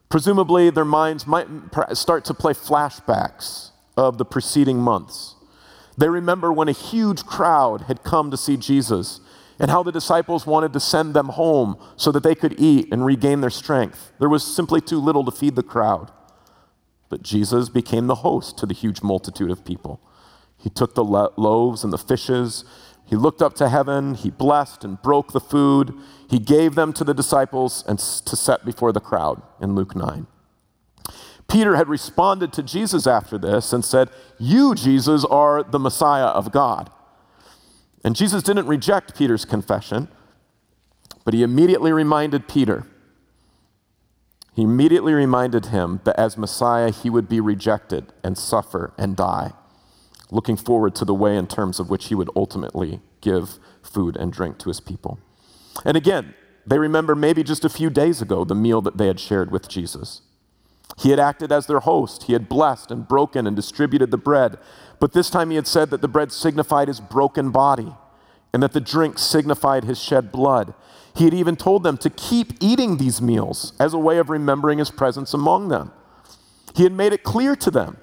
Presumably, 0.08 0.70
their 0.70 0.86
minds 0.86 1.28
might 1.28 1.48
start 1.92 2.24
to 2.24 2.34
play 2.34 2.54
flashbacks 2.54 3.72
of 3.98 4.18
the 4.18 4.24
preceding 4.24 4.78
months. 4.78 5.36
They 5.98 6.08
remember 6.08 6.54
when 6.54 6.70
a 6.70 6.72
huge 6.72 7.26
crowd 7.26 7.82
had 7.82 8.04
come 8.04 8.32
to 8.32 8.38
see 8.38 8.56
Jesus 8.56 9.20
and 9.64 9.72
how 9.72 9.82
the 9.82 9.94
disciples 9.94 10.46
wanted 10.46 10.74
to 10.74 10.80
send 10.82 11.14
them 11.14 11.30
home 11.30 11.78
so 11.96 12.12
that 12.12 12.22
they 12.22 12.36
could 12.36 12.54
eat 12.60 12.92
and 12.92 13.06
regain 13.06 13.40
their 13.40 13.50
strength. 13.50 14.12
There 14.20 14.28
was 14.28 14.44
simply 14.44 14.82
too 14.82 15.00
little 15.00 15.24
to 15.24 15.32
feed 15.32 15.56
the 15.56 15.64
crowd. 15.64 16.12
But 17.08 17.24
Jesus 17.24 17.70
became 17.70 18.08
the 18.08 18.16
host 18.16 18.58
to 18.58 18.66
the 18.66 18.74
huge 18.74 19.02
multitude 19.02 19.50
of 19.50 19.64
people. 19.64 20.02
He 20.58 20.70
took 20.70 20.96
the 20.96 21.04
lo- 21.06 21.32
loaves 21.38 21.86
and 21.86 21.94
the 21.94 21.98
fishes, 21.98 22.66
he 23.06 23.16
looked 23.16 23.42
up 23.42 23.54
to 23.54 23.70
heaven, 23.70 24.16
he 24.16 24.30
blessed 24.30 24.84
and 24.84 25.02
broke 25.02 25.32
the 25.32 25.40
food, 25.40 25.94
he 26.30 26.40
gave 26.40 26.76
them 26.76 26.92
to 26.92 27.06
the 27.06 27.14
disciples 27.14 27.86
and 27.88 27.98
to 28.00 28.36
set 28.36 28.66
before 28.66 28.92
the 28.92 29.00
crowd 29.00 29.42
in 29.62 29.76
Luke 29.76 29.96
9. 29.96 30.28
Peter 31.48 31.78
had 31.78 31.88
responded 31.88 32.52
to 32.52 32.64
Jesus 32.64 33.08
after 33.08 33.38
this 33.38 33.72
and 33.72 33.86
said, 33.86 34.10
You, 34.38 34.76
Jesus, 34.76 35.24
are 35.24 35.64
the 35.64 35.80
Messiah 35.80 36.26
of 36.26 36.52
God. 36.52 36.92
And 38.04 38.16
Jesus 38.16 38.44
didn't 38.44 38.68
reject 38.68 39.16
Peter's 39.16 39.46
confession, 39.46 40.10
but 41.24 41.34
he 41.34 41.44
immediately 41.44 41.94
reminded 41.94 42.48
Peter. 42.48 42.86
He 44.56 44.64
immediately 44.64 45.14
reminded 45.14 45.68
him 45.68 46.02
that 46.04 46.20
as 46.20 46.38
Messiah, 46.38 46.92
he 46.92 47.10
would 47.10 47.28
be 47.28 47.40
rejected 47.40 48.12
and 48.24 48.38
suffer 48.38 48.94
and 48.98 49.16
die, 49.16 49.54
looking 50.30 50.58
forward 50.58 50.96
to 50.96 51.06
the 51.06 51.14
way 51.14 51.38
in 51.38 51.48
terms 51.48 51.80
of 51.80 51.90
which 51.90 52.08
he 52.08 52.16
would 52.16 52.30
ultimately 52.36 53.00
give 53.22 53.58
food 53.82 54.16
and 54.18 54.32
drink 54.32 54.60
to 54.60 54.70
his 54.70 54.80
people. 54.80 55.18
And 55.86 55.98
again, 55.98 56.36
they 56.66 56.78
remember 56.78 57.16
maybe 57.16 57.44
just 57.44 57.66
a 57.66 57.70
few 57.70 57.90
days 57.90 58.22
ago 58.22 58.44
the 58.44 58.56
meal 58.56 58.82
that 58.82 58.98
they 58.98 59.08
had 59.08 59.20
shared 59.20 59.52
with 59.52 59.68
Jesus. 59.68 60.22
He 60.98 61.10
had 61.10 61.20
acted 61.20 61.52
as 61.52 61.66
their 61.66 61.80
host. 61.80 62.24
He 62.24 62.34
had 62.34 62.50
blessed 62.50 62.92
and 62.92 63.08
broken 63.08 63.48
and 63.48 63.56
distributed 63.56 64.12
the 64.12 64.18
bread. 64.18 64.58
But 65.00 65.14
this 65.14 65.30
time 65.30 65.50
he 65.50 65.56
had 65.56 65.68
said 65.68 65.90
that 65.90 66.02
the 66.02 66.08
bread 66.08 66.32
signified 66.32 66.88
his 66.88 67.00
broken 67.00 67.52
body 67.52 67.94
and 68.54 68.62
that 68.64 68.74
the 68.74 68.82
drink 68.82 69.18
signified 69.20 69.84
his 69.84 70.02
shed 70.02 70.32
blood. 70.32 70.74
He 71.16 71.26
had 71.26 71.34
even 71.34 71.56
told 71.56 71.84
them 71.84 71.98
to 71.98 72.10
keep 72.10 72.54
eating 72.60 72.98
these 72.98 73.22
meals 73.22 73.74
as 73.80 73.94
a 73.94 74.00
way 74.00 74.18
of 74.18 74.30
remembering 74.30 74.80
his 74.80 74.92
presence 74.92 75.34
among 75.34 75.70
them. 75.70 75.92
He 76.76 76.84
had 76.84 76.94
made 76.94 77.14
it 77.14 77.24
clear 77.24 77.56
to 77.58 77.72
them 77.72 77.98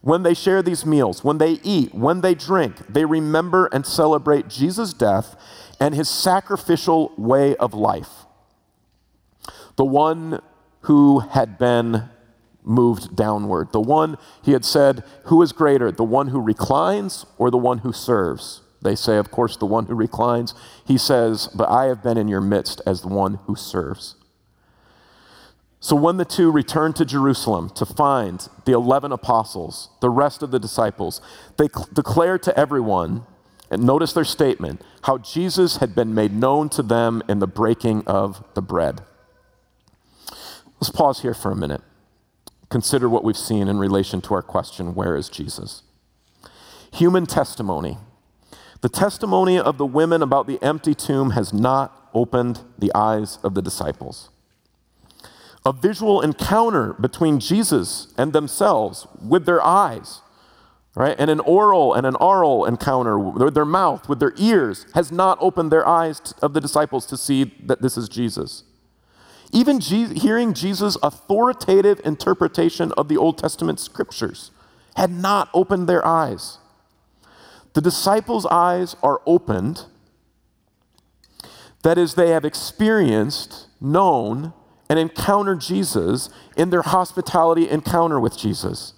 when 0.00 0.22
they 0.22 0.34
share 0.34 0.62
these 0.62 0.84
meals, 0.84 1.24
when 1.24 1.38
they 1.38 1.52
eat, 1.62 1.94
when 1.94 2.20
they 2.20 2.34
drink, 2.34 2.76
they 2.88 3.06
remember 3.06 3.66
and 3.72 3.86
celebrate 3.86 4.48
Jesus' 4.48 4.92
death 4.92 5.34
and 5.80 5.94
his 5.94 6.10
sacrificial 6.10 7.12
way 7.16 7.56
of 7.56 7.72
life. 7.72 8.26
The 9.76 9.84
one 9.84 10.40
who 10.82 11.20
had 11.20 11.58
been 11.58 12.10
moved 12.64 13.14
downward. 13.14 13.72
The 13.72 13.80
one, 13.80 14.16
he 14.42 14.52
had 14.52 14.64
said, 14.64 15.04
who 15.24 15.42
is 15.42 15.52
greater, 15.52 15.92
the 15.92 16.04
one 16.04 16.28
who 16.28 16.40
reclines 16.40 17.26
or 17.38 17.50
the 17.50 17.58
one 17.58 17.78
who 17.78 17.92
serves? 17.92 18.62
They 18.84 18.94
say, 18.94 19.16
of 19.16 19.30
course, 19.30 19.56
the 19.56 19.66
one 19.66 19.86
who 19.86 19.94
reclines. 19.94 20.54
He 20.86 20.98
says, 20.98 21.48
But 21.54 21.70
I 21.70 21.86
have 21.86 22.02
been 22.02 22.18
in 22.18 22.28
your 22.28 22.42
midst 22.42 22.82
as 22.86 23.00
the 23.00 23.08
one 23.08 23.40
who 23.46 23.56
serves. 23.56 24.16
So 25.80 25.96
when 25.96 26.18
the 26.18 26.24
two 26.24 26.50
returned 26.50 26.94
to 26.96 27.04
Jerusalem 27.04 27.70
to 27.70 27.86
find 27.86 28.46
the 28.66 28.72
11 28.72 29.10
apostles, 29.10 29.88
the 30.00 30.10
rest 30.10 30.42
of 30.42 30.50
the 30.50 30.58
disciples, 30.58 31.20
they 31.56 31.68
cl- 31.68 31.88
declared 31.92 32.42
to 32.44 32.58
everyone, 32.58 33.26
and 33.70 33.84
notice 33.84 34.12
their 34.12 34.24
statement, 34.24 34.82
how 35.02 35.18
Jesus 35.18 35.78
had 35.78 35.94
been 35.94 36.14
made 36.14 36.32
known 36.34 36.68
to 36.70 36.82
them 36.82 37.22
in 37.28 37.38
the 37.38 37.46
breaking 37.46 38.02
of 38.06 38.44
the 38.54 38.62
bread. 38.62 39.02
Let's 40.80 40.90
pause 40.90 41.20
here 41.20 41.34
for 41.34 41.50
a 41.50 41.56
minute. 41.56 41.82
Consider 42.74 43.08
what 43.08 43.22
we've 43.22 43.36
seen 43.36 43.68
in 43.68 43.78
relation 43.78 44.20
to 44.22 44.34
our 44.34 44.42
question 44.42 44.96
where 44.96 45.14
is 45.14 45.28
Jesus? 45.28 45.84
Human 46.94 47.24
testimony 47.24 47.98
the 48.80 48.88
testimony 48.88 49.60
of 49.60 49.78
the 49.78 49.86
women 49.86 50.22
about 50.22 50.48
the 50.48 50.60
empty 50.60 50.92
tomb 50.92 51.30
has 51.30 51.52
not 51.52 52.10
opened 52.12 52.62
the 52.76 52.90
eyes 52.92 53.38
of 53.44 53.54
the 53.54 53.62
disciples. 53.62 54.28
A 55.64 55.72
visual 55.72 56.20
encounter 56.20 56.94
between 56.94 57.38
Jesus 57.38 58.12
and 58.18 58.32
themselves 58.32 59.06
with 59.24 59.46
their 59.46 59.62
eyes, 59.64 60.22
right? 60.96 61.14
And 61.16 61.30
an 61.30 61.38
oral 61.38 61.94
and 61.94 62.04
an 62.04 62.16
oral 62.16 62.64
encounter 62.64 63.16
with 63.16 63.54
their 63.54 63.64
mouth, 63.64 64.08
with 64.08 64.18
their 64.18 64.34
ears, 64.36 64.84
has 64.94 65.12
not 65.12 65.38
opened 65.40 65.70
their 65.70 65.86
eyes 65.86 66.20
of 66.42 66.54
the 66.54 66.60
disciples 66.60 67.06
to 67.06 67.16
see 67.16 67.54
that 67.66 67.82
this 67.82 67.96
is 67.96 68.08
Jesus. 68.08 68.64
Even 69.52 69.80
hearing 69.80 70.52
Jesus' 70.52 70.96
authoritative 71.02 72.00
interpretation 72.04 72.92
of 72.92 73.08
the 73.08 73.16
Old 73.16 73.38
Testament 73.38 73.78
scriptures 73.78 74.50
had 74.96 75.10
not 75.10 75.48
opened 75.54 75.88
their 75.88 76.04
eyes. 76.06 76.58
The 77.74 77.80
disciples' 77.80 78.46
eyes 78.46 78.96
are 79.02 79.20
opened. 79.26 79.86
That 81.82 81.98
is, 81.98 82.14
they 82.14 82.30
have 82.30 82.44
experienced, 82.44 83.66
known, 83.80 84.52
and 84.88 84.98
encountered 84.98 85.60
Jesus 85.60 86.28
in 86.56 86.70
their 86.70 86.82
hospitality 86.82 87.68
encounter 87.68 88.20
with 88.20 88.38
Jesus. 88.38 88.94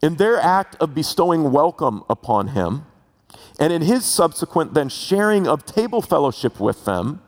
In 0.00 0.16
their 0.16 0.38
act 0.38 0.76
of 0.80 0.94
bestowing 0.94 1.52
welcome 1.52 2.02
upon 2.08 2.48
him, 2.48 2.86
and 3.58 3.72
in 3.72 3.82
his 3.82 4.04
subsequent 4.04 4.74
then 4.74 4.88
sharing 4.88 5.46
of 5.46 5.64
table 5.64 6.02
fellowship 6.02 6.60
with 6.60 6.84
them, 6.84 7.22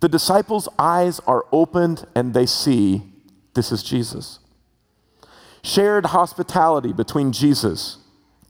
the 0.00 0.08
disciples' 0.08 0.68
eyes 0.78 1.20
are 1.20 1.44
opened 1.52 2.06
and 2.14 2.34
they 2.34 2.46
see 2.46 3.02
this 3.54 3.72
is 3.72 3.82
Jesus. 3.82 4.38
Shared 5.62 6.06
hospitality 6.06 6.92
between 6.92 7.32
Jesus 7.32 7.98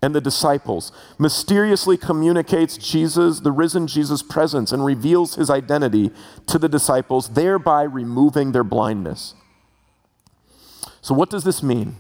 and 0.03 0.15
the 0.15 0.21
disciples, 0.21 0.93
mysteriously 1.19 1.97
communicates 1.97 2.77
Jesus, 2.77 3.41
the 3.41 3.53
risen 3.53 3.87
Jesus' 3.87 4.23
presence, 4.23 4.71
and 4.71 4.85
reveals 4.85 5.37
his 5.37 5.49
identity 5.49 6.11
to 6.47 6.59
the 6.59 6.69
disciples, 6.69 7.31
thereby 7.31 7.83
removing 7.83 8.53
their 8.53 8.65
blindness. 8.65 9.35
So, 11.01 11.15
what 11.15 11.31
does 11.31 11.45
this 11.45 11.63
mean? 11.63 11.97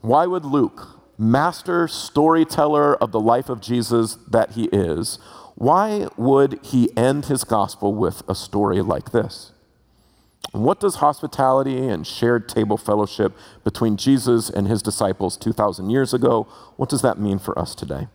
Why 0.00 0.26
would 0.26 0.44
Luke, 0.44 1.00
master 1.18 1.88
storyteller 1.88 2.96
of 2.96 3.12
the 3.12 3.20
life 3.20 3.48
of 3.48 3.60
Jesus 3.60 4.16
that 4.28 4.52
he 4.52 4.64
is, 4.66 5.18
why 5.56 6.08
would 6.16 6.60
he 6.62 6.94
end 6.96 7.26
his 7.26 7.42
gospel 7.42 7.94
with 7.94 8.22
a 8.28 8.34
story 8.34 8.80
like 8.82 9.12
this? 9.12 9.52
What 10.52 10.80
does 10.80 10.96
hospitality 10.96 11.88
and 11.88 12.06
shared 12.06 12.48
table 12.48 12.76
fellowship 12.76 13.32
between 13.64 13.96
Jesus 13.96 14.48
and 14.48 14.68
his 14.68 14.80
disciples 14.82 15.36
2,000 15.36 15.90
years 15.90 16.14
ago, 16.14 16.46
what 16.76 16.88
does 16.88 17.02
that 17.02 17.18
mean 17.18 17.38
for 17.38 17.58
us 17.58 17.74
today? 17.74 18.08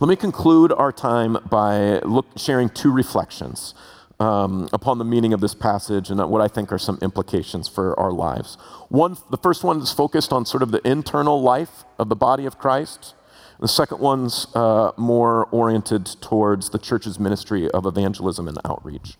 Let 0.00 0.08
me 0.08 0.16
conclude 0.16 0.72
our 0.72 0.92
time 0.92 1.38
by 1.50 1.98
look, 2.00 2.26
sharing 2.36 2.68
two 2.68 2.92
reflections 2.92 3.74
um, 4.20 4.68
upon 4.72 4.98
the 4.98 5.04
meaning 5.04 5.32
of 5.32 5.40
this 5.40 5.54
passage 5.54 6.10
and 6.10 6.20
what 6.30 6.40
I 6.40 6.48
think 6.48 6.72
are 6.72 6.78
some 6.78 6.98
implications 7.02 7.68
for 7.68 7.98
our 7.98 8.12
lives. 8.12 8.56
One, 8.88 9.16
the 9.30 9.36
first 9.36 9.64
one 9.64 9.80
is 9.80 9.92
focused 9.92 10.32
on 10.32 10.46
sort 10.46 10.62
of 10.62 10.70
the 10.70 10.86
internal 10.88 11.42
life 11.42 11.84
of 11.98 12.08
the 12.08 12.16
body 12.16 12.46
of 12.46 12.58
Christ. 12.58 13.14
The 13.60 13.68
second 13.68 14.00
one's 14.00 14.46
uh, 14.54 14.92
more 14.96 15.46
oriented 15.46 16.06
towards 16.06 16.70
the 16.70 16.78
church's 16.78 17.18
ministry 17.18 17.70
of 17.70 17.86
evangelism 17.86 18.48
and 18.48 18.58
outreach. 18.64 19.16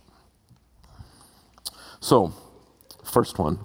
So, 2.00 2.34
first 3.04 3.38
one 3.38 3.60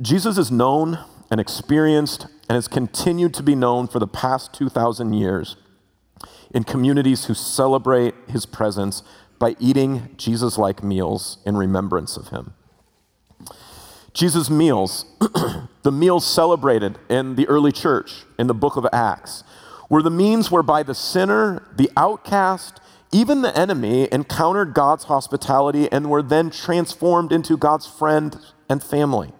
Jesus 0.00 0.36
is 0.36 0.50
known 0.50 0.98
and 1.30 1.40
experienced 1.40 2.26
and 2.48 2.54
has 2.54 2.68
continued 2.68 3.34
to 3.34 3.42
be 3.42 3.54
known 3.54 3.88
for 3.88 3.98
the 3.98 4.06
past 4.06 4.52
2,000 4.54 5.14
years 5.14 5.56
in 6.54 6.64
communities 6.64 7.24
who 7.24 7.34
celebrate 7.34 8.14
his 8.28 8.46
presence 8.46 9.02
by 9.38 9.56
eating 9.58 10.10
Jesus 10.16 10.58
like 10.58 10.82
meals 10.82 11.38
in 11.44 11.56
remembrance 11.56 12.16
of 12.16 12.28
him. 12.28 12.54
Jesus' 14.16 14.48
meals, 14.48 15.04
the 15.82 15.92
meals 15.92 16.26
celebrated 16.26 16.98
in 17.10 17.34
the 17.34 17.46
early 17.48 17.70
church 17.70 18.24
in 18.38 18.46
the 18.46 18.54
book 18.54 18.76
of 18.76 18.86
Acts, 18.90 19.44
were 19.90 20.00
the 20.00 20.10
means 20.10 20.50
whereby 20.50 20.82
the 20.82 20.94
sinner, 20.94 21.68
the 21.76 21.90
outcast, 21.98 22.80
even 23.12 23.42
the 23.42 23.54
enemy 23.54 24.08
encountered 24.10 24.72
God's 24.72 25.04
hospitality 25.04 25.92
and 25.92 26.08
were 26.08 26.22
then 26.22 26.48
transformed 26.48 27.30
into 27.30 27.58
God's 27.58 27.86
friend 27.86 28.38
and 28.70 28.82
family. 28.82 29.32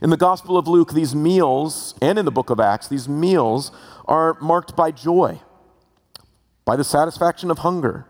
In 0.00 0.10
the 0.10 0.16
Gospel 0.16 0.56
of 0.56 0.68
Luke, 0.68 0.92
these 0.92 1.12
meals, 1.12 1.96
and 2.00 2.20
in 2.20 2.24
the 2.24 2.30
book 2.30 2.50
of 2.50 2.60
Acts, 2.60 2.86
these 2.86 3.08
meals 3.08 3.72
are 4.04 4.38
marked 4.40 4.76
by 4.76 4.92
joy, 4.92 5.40
by 6.64 6.76
the 6.76 6.84
satisfaction 6.84 7.50
of 7.50 7.58
hunger, 7.58 8.06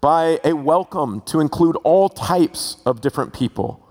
by 0.00 0.40
a 0.42 0.54
welcome 0.54 1.20
to 1.26 1.38
include 1.38 1.76
all 1.84 2.08
types 2.08 2.78
of 2.84 3.00
different 3.00 3.32
people, 3.32 3.85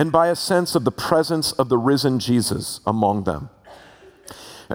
and 0.00 0.10
by 0.10 0.28
a 0.28 0.34
sense 0.34 0.74
of 0.74 0.84
the 0.84 0.90
presence 0.90 1.52
of 1.52 1.68
the 1.68 1.76
risen 1.76 2.18
Jesus 2.18 2.80
among 2.86 3.24
them. 3.24 3.50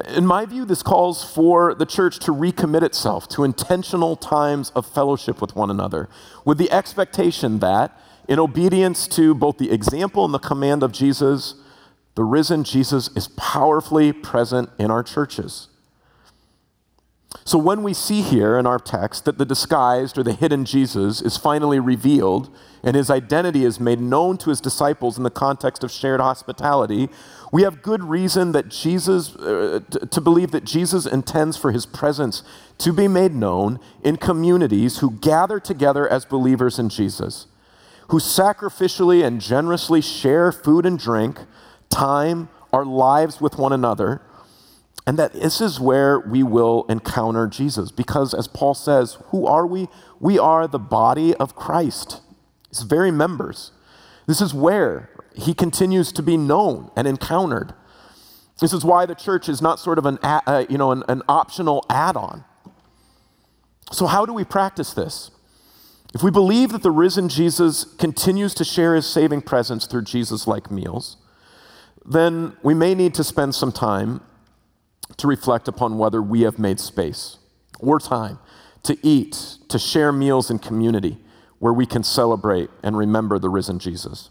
In 0.09 0.23
my 0.23 0.45
view, 0.45 0.65
this 0.65 0.83
calls 0.83 1.23
for 1.23 1.73
the 1.73 1.85
church 1.87 2.19
to 2.19 2.31
recommit 2.31 2.83
itself 2.83 3.27
to 3.29 3.43
intentional 3.43 4.15
times 4.15 4.71
of 4.75 4.85
fellowship 4.85 5.41
with 5.41 5.55
one 5.55 5.71
another, 5.71 6.09
with 6.45 6.59
the 6.59 6.69
expectation 6.71 7.57
that, 7.57 7.99
in 8.27 8.37
obedience 8.37 9.07
to 9.07 9.33
both 9.33 9.57
the 9.57 9.71
example 9.71 10.25
and 10.25 10.33
the 10.33 10.37
command 10.37 10.83
of 10.83 10.91
Jesus, 10.91 11.55
the 12.13 12.23
risen 12.23 12.63
Jesus 12.63 13.09
is 13.15 13.27
powerfully 13.29 14.13
present 14.13 14.69
in 14.77 14.91
our 14.91 15.01
churches. 15.01 15.69
So, 17.47 17.59
when 17.59 17.83
we 17.83 17.93
see 17.93 18.23
here 18.23 18.57
in 18.57 18.65
our 18.65 18.79
text 18.79 19.25
that 19.25 19.37
the 19.37 19.45
disguised 19.45 20.17
or 20.17 20.23
the 20.23 20.33
hidden 20.33 20.65
Jesus 20.65 21.21
is 21.21 21.37
finally 21.37 21.79
revealed 21.79 22.49
and 22.81 22.95
his 22.95 23.11
identity 23.11 23.63
is 23.63 23.79
made 23.79 23.99
known 23.99 24.39
to 24.39 24.49
his 24.49 24.59
disciples 24.59 25.15
in 25.15 25.23
the 25.23 25.29
context 25.29 25.83
of 25.83 25.91
shared 25.91 26.19
hospitality, 26.19 27.07
we 27.51 27.61
have 27.61 27.83
good 27.83 28.03
reason 28.03 28.51
that 28.53 28.69
Jesus, 28.69 29.35
uh, 29.35 29.79
to 30.09 30.21
believe 30.21 30.49
that 30.51 30.63
Jesus 30.63 31.05
intends 31.05 31.55
for 31.55 31.71
his 31.71 31.85
presence 31.85 32.41
to 32.79 32.91
be 32.91 33.07
made 33.07 33.35
known 33.35 33.79
in 34.03 34.17
communities 34.17 34.97
who 34.97 35.11
gather 35.11 35.59
together 35.59 36.07
as 36.07 36.25
believers 36.25 36.79
in 36.79 36.89
Jesus, 36.89 37.45
who 38.07 38.17
sacrificially 38.17 39.23
and 39.23 39.39
generously 39.39 40.01
share 40.01 40.51
food 40.51 40.83
and 40.83 40.97
drink, 40.97 41.41
time, 41.91 42.49
our 42.73 42.85
lives 42.85 43.39
with 43.39 43.59
one 43.59 43.71
another 43.71 44.21
and 45.07 45.19
that 45.19 45.33
this 45.33 45.61
is 45.61 45.79
where 45.79 46.19
we 46.19 46.43
will 46.43 46.85
encounter 46.89 47.47
Jesus. 47.47 47.91
Because 47.91 48.33
as 48.33 48.47
Paul 48.47 48.73
says, 48.73 49.17
who 49.27 49.45
are 49.45 49.67
we? 49.67 49.87
We 50.19 50.39
are 50.39 50.67
the 50.67 50.79
body 50.79 51.35
of 51.35 51.55
Christ, 51.55 52.21
his 52.69 52.81
very 52.81 53.11
members. 53.11 53.71
This 54.27 54.41
is 54.41 54.53
where 54.53 55.09
he 55.35 55.53
continues 55.53 56.11
to 56.13 56.23
be 56.23 56.37
known 56.37 56.89
and 56.95 57.07
encountered. 57.07 57.73
This 58.61 58.73
is 58.73 58.83
why 58.83 59.05
the 59.05 59.15
church 59.15 59.47
is 59.49 59.61
not 59.61 59.79
sort 59.79 59.99
of 59.99 60.05
an, 60.05 60.17
uh, 60.23 60.65
you 60.69 60.77
know, 60.77 60.91
an, 60.91 61.03
an 61.07 61.21
optional 61.27 61.85
add 61.89 62.15
on. 62.15 62.43
So, 63.91 64.07
how 64.07 64.25
do 64.25 64.33
we 64.33 64.43
practice 64.43 64.93
this? 64.93 65.29
if 66.15 66.23
we 66.23 66.31
believe 66.31 66.71
that 66.71 66.81
the 66.81 66.91
risen 66.91 67.27
Jesus 67.27 67.83
continues 67.83 68.53
to 68.55 68.63
share 68.63 68.95
his 68.95 69.05
saving 69.05 69.41
presence 69.41 69.85
through 69.85 70.03
Jesus 70.03 70.47
like 70.47 70.71
meals, 70.71 71.17
then 72.05 72.55
we 72.63 72.73
may 72.73 72.95
need 72.95 73.13
to 73.15 73.23
spend 73.23 73.53
some 73.53 73.73
time 73.73 74.21
to 75.17 75.27
reflect 75.27 75.67
upon 75.67 75.97
whether 75.97 76.21
we 76.21 76.41
have 76.41 76.59
made 76.59 76.79
space 76.79 77.37
or 77.79 77.99
time 77.99 78.39
to 78.83 78.97
eat, 79.01 79.57
to 79.69 79.79
share 79.79 80.11
meals 80.11 80.49
in 80.49 80.59
community 80.59 81.17
where 81.59 81.73
we 81.73 81.85
can 81.85 82.03
celebrate 82.03 82.69
and 82.83 82.97
remember 82.97 83.39
the 83.39 83.49
risen 83.49 83.79
Jesus. 83.79 84.29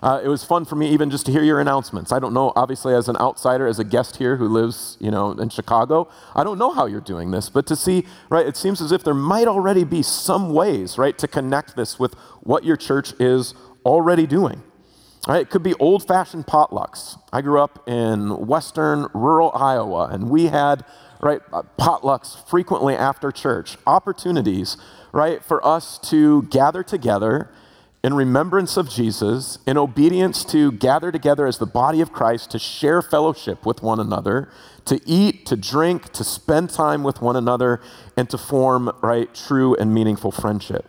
Uh, 0.00 0.20
it 0.22 0.28
was 0.28 0.44
fun 0.44 0.64
for 0.64 0.76
me 0.76 0.88
even 0.88 1.10
just 1.10 1.26
to 1.26 1.32
hear 1.32 1.42
your 1.42 1.60
announcements. 1.60 2.12
I 2.12 2.20
don't 2.20 2.32
know, 2.32 2.52
obviously, 2.54 2.94
as 2.94 3.08
an 3.08 3.16
outsider, 3.16 3.66
as 3.66 3.78
a 3.78 3.84
guest 3.84 4.16
here 4.16 4.36
who 4.36 4.46
lives, 4.48 4.96
you 5.00 5.10
know, 5.10 5.32
in 5.32 5.48
Chicago, 5.48 6.08
I 6.34 6.44
don't 6.44 6.58
know 6.58 6.72
how 6.72 6.86
you're 6.86 7.00
doing 7.00 7.32
this, 7.32 7.50
but 7.50 7.66
to 7.66 7.76
see, 7.76 8.06
right, 8.30 8.46
it 8.46 8.56
seems 8.56 8.80
as 8.80 8.92
if 8.92 9.02
there 9.02 9.14
might 9.14 9.48
already 9.48 9.84
be 9.84 10.02
some 10.02 10.54
ways, 10.54 10.98
right, 10.98 11.18
to 11.18 11.26
connect 11.26 11.76
this 11.76 11.98
with 11.98 12.14
what 12.42 12.64
your 12.64 12.76
church 12.76 13.12
is 13.18 13.54
already 13.84 14.26
doing. 14.26 14.62
Right, 15.28 15.42
it 15.42 15.50
could 15.50 15.62
be 15.62 15.74
old 15.74 16.08
fashioned 16.08 16.46
potlucks. 16.46 17.20
I 17.34 17.42
grew 17.42 17.60
up 17.60 17.86
in 17.86 18.46
western 18.46 19.08
rural 19.12 19.52
Iowa, 19.54 20.08
and 20.10 20.30
we 20.30 20.46
had 20.46 20.86
right, 21.20 21.42
uh, 21.52 21.64
potlucks 21.78 22.48
frequently 22.48 22.94
after 22.94 23.30
church, 23.30 23.76
opportunities, 23.86 24.78
right, 25.12 25.44
for 25.44 25.64
us 25.66 25.98
to 26.10 26.44
gather 26.44 26.82
together 26.82 27.50
in 28.02 28.14
remembrance 28.14 28.78
of 28.78 28.88
Jesus, 28.88 29.58
in 29.66 29.76
obedience 29.76 30.46
to 30.46 30.72
gather 30.72 31.12
together 31.12 31.46
as 31.46 31.58
the 31.58 31.66
body 31.66 32.00
of 32.00 32.10
Christ, 32.10 32.50
to 32.52 32.58
share 32.58 33.02
fellowship 33.02 33.66
with 33.66 33.82
one 33.82 34.00
another, 34.00 34.48
to 34.86 34.98
eat, 35.04 35.44
to 35.44 35.56
drink, 35.56 36.10
to 36.12 36.24
spend 36.24 36.70
time 36.70 37.02
with 37.02 37.20
one 37.20 37.36
another, 37.36 37.82
and 38.16 38.30
to 38.30 38.38
form, 38.38 38.90
right, 39.02 39.34
true 39.34 39.74
and 39.74 39.92
meaningful 39.92 40.30
friendship. 40.30 40.86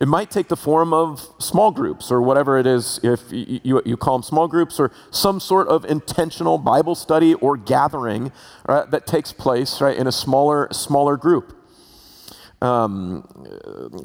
It 0.00 0.08
might 0.08 0.30
take 0.30 0.48
the 0.48 0.56
form 0.56 0.92
of 0.92 1.28
small 1.38 1.70
groups 1.70 2.10
or 2.10 2.22
whatever 2.22 2.58
it 2.58 2.66
is, 2.66 2.98
if 3.02 3.20
you, 3.30 3.82
you, 3.84 3.96
call 3.96 4.18
them 4.18 4.22
small 4.22 4.48
groups, 4.48 4.80
or 4.80 4.90
some 5.10 5.40
sort 5.40 5.68
of 5.68 5.84
intentional 5.84 6.58
Bible 6.58 6.94
study 6.94 7.34
or 7.34 7.56
gathering 7.56 8.32
right, 8.66 8.90
that 8.90 9.06
takes 9.06 9.32
place 9.32 9.80
right, 9.80 9.96
in 9.96 10.06
a 10.06 10.12
smaller, 10.12 10.68
smaller 10.72 11.16
group. 11.16 11.58
Um, 12.62 13.26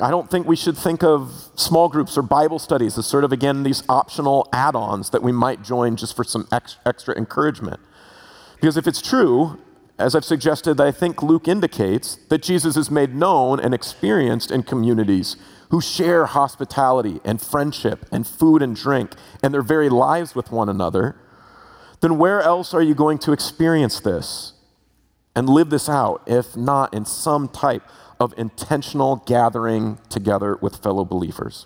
I 0.02 0.10
don't 0.10 0.32
think 0.32 0.48
we 0.48 0.56
should 0.56 0.76
think 0.76 1.04
of 1.04 1.52
small 1.56 1.90
groups 1.90 2.18
or 2.18 2.24
Bible 2.24 2.58
studies 2.58 2.98
as 2.98 3.06
sort 3.06 3.24
of, 3.24 3.32
again, 3.32 3.62
these 3.62 3.84
optional 3.88 4.50
add 4.52 4.76
ons 4.76 5.12
that 5.12 5.22
we 5.22 5.32
might 5.32 5.62
join 5.62 5.96
just 5.96 6.16
for 6.16 6.24
some 6.24 6.48
ex- 6.52 6.78
extra 6.84 7.16
encouragement. 7.16 7.80
Because 8.56 8.76
if 8.76 8.88
it's 8.88 9.02
true, 9.02 9.60
as 10.00 10.16
I've 10.16 10.26
suggested, 10.26 10.80
I 10.80 10.92
think 10.92 11.24
Luke 11.24 11.48
indicates 11.48 12.18
that 12.30 12.44
Jesus 12.44 12.78
is 12.78 12.92
made 12.92 13.16
known 13.16 13.60
and 13.60 13.74
experienced 13.74 14.52
in 14.52 14.62
communities 14.64 15.38
who 15.70 15.82
share 15.82 16.28
hospitality 16.28 17.20
and 17.26 17.42
friendship 17.42 18.06
and 18.12 18.26
food 18.26 18.62
and 18.62 18.76
drink 18.76 19.14
and 19.42 19.54
their 19.54 19.64
very 19.64 19.90
lives 19.90 20.36
with 20.36 20.52
one 20.52 20.70
another, 20.70 21.16
then 22.02 22.20
where 22.20 22.42
else 22.42 22.74
are 22.74 22.82
you 22.82 22.94
going 22.94 23.18
to 23.18 23.32
experience 23.32 24.00
this 24.00 24.54
and 25.36 25.50
live 25.50 25.72
this 25.72 25.90
out 25.90 26.22
if 26.28 26.56
not 26.56 26.94
in 26.94 27.04
some 27.04 27.48
type 27.48 27.84
of 28.20 28.34
intentional 28.38 29.18
gathering 29.26 29.98
together 30.10 30.58
with 30.62 30.78
fellow 30.78 31.04
believers? 31.04 31.66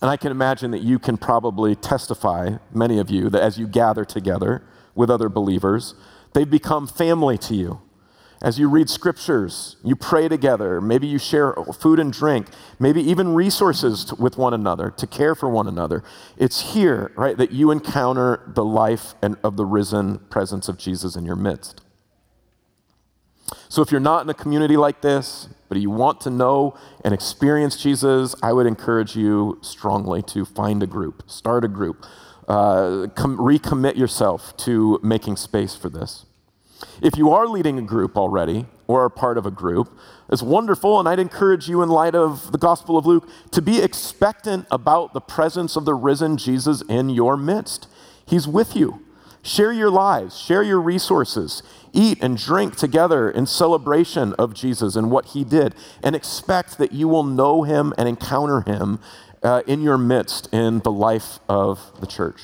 And 0.00 0.10
I 0.10 0.16
can 0.16 0.30
imagine 0.30 0.70
that 0.72 0.82
you 0.82 0.98
can 0.98 1.16
probably 1.16 1.74
testify, 1.74 2.58
many 2.72 2.98
of 2.98 3.10
you, 3.10 3.30
that 3.30 3.42
as 3.42 3.58
you 3.58 3.66
gather 3.66 4.04
together 4.04 4.62
with 4.94 5.10
other 5.10 5.28
believers, 5.28 5.94
they've 6.32 6.50
become 6.50 6.86
family 6.86 7.38
to 7.38 7.54
you 7.54 7.80
as 8.40 8.58
you 8.58 8.68
read 8.68 8.88
scriptures, 8.88 9.76
you 9.82 9.96
pray 9.96 10.28
together, 10.28 10.80
maybe 10.80 11.08
you 11.08 11.18
share 11.18 11.54
food 11.78 11.98
and 11.98 12.12
drink, 12.12 12.46
maybe 12.78 13.02
even 13.02 13.34
resources 13.34 14.04
to, 14.06 14.14
with 14.14 14.38
one 14.38 14.54
another 14.54 14.90
to 14.92 15.06
care 15.08 15.34
for 15.34 15.48
one 15.48 15.66
another. 15.66 16.04
It's 16.36 16.72
here, 16.72 17.10
right, 17.16 17.36
that 17.36 17.50
you 17.50 17.72
encounter 17.72 18.48
the 18.54 18.64
life 18.64 19.14
and 19.22 19.36
of 19.42 19.56
the 19.56 19.66
risen 19.66 20.18
presence 20.30 20.68
of 20.68 20.78
Jesus 20.78 21.16
in 21.16 21.24
your 21.24 21.34
midst. 21.34 21.80
So 23.68 23.82
if 23.82 23.90
you're 23.90 24.00
not 24.00 24.22
in 24.22 24.30
a 24.30 24.34
community 24.34 24.76
like 24.76 25.00
this, 25.02 25.48
but 25.68 25.78
you 25.78 25.90
want 25.90 26.20
to 26.22 26.30
know 26.30 26.78
and 27.04 27.12
experience 27.12 27.82
Jesus, 27.82 28.36
I 28.42 28.52
would 28.52 28.66
encourage 28.66 29.16
you 29.16 29.58
strongly 29.62 30.22
to 30.22 30.44
find 30.44 30.82
a 30.82 30.86
group, 30.86 31.24
start 31.26 31.64
a 31.64 31.68
group, 31.68 32.06
uh, 32.48 33.06
com- 33.14 33.38
recommit 33.38 33.96
yourself 33.96 34.56
to 34.56 34.98
making 35.02 35.36
space 35.36 35.76
for 35.76 35.88
this. 35.88 36.26
If 37.02 37.16
you 37.16 37.30
are 37.30 37.46
leading 37.46 37.78
a 37.78 37.82
group 37.82 38.16
already 38.16 38.66
or 38.86 39.04
are 39.04 39.10
part 39.10 39.36
of 39.36 39.46
a 39.46 39.50
group, 39.50 39.96
it's 40.30 40.42
wonderful, 40.42 40.98
and 40.98 41.08
I'd 41.08 41.18
encourage 41.18 41.68
you, 41.68 41.82
in 41.82 41.88
light 41.88 42.14
of 42.14 42.52
the 42.52 42.58
Gospel 42.58 42.96
of 42.96 43.06
Luke, 43.06 43.28
to 43.52 43.62
be 43.62 43.82
expectant 43.82 44.66
about 44.70 45.12
the 45.12 45.20
presence 45.20 45.76
of 45.76 45.84
the 45.84 45.94
risen 45.94 46.36
Jesus 46.36 46.82
in 46.82 47.10
your 47.10 47.36
midst. 47.36 47.88
He's 48.26 48.46
with 48.46 48.76
you. 48.76 49.04
Share 49.42 49.72
your 49.72 49.90
lives, 49.90 50.38
share 50.38 50.62
your 50.62 50.80
resources, 50.80 51.62
eat 51.92 52.18
and 52.20 52.36
drink 52.36 52.76
together 52.76 53.30
in 53.30 53.46
celebration 53.46 54.34
of 54.34 54.52
Jesus 54.52 54.96
and 54.96 55.10
what 55.10 55.26
he 55.26 55.44
did, 55.44 55.74
and 56.02 56.14
expect 56.14 56.76
that 56.78 56.92
you 56.92 57.08
will 57.08 57.22
know 57.22 57.62
him 57.62 57.94
and 57.96 58.08
encounter 58.08 58.60
him 58.62 58.98
uh, 59.42 59.62
in 59.66 59.82
your 59.82 59.98
midst 59.98 60.52
in 60.52 60.80
the 60.80 60.90
life 60.90 61.38
of 61.48 61.92
the 62.00 62.06
church. 62.06 62.42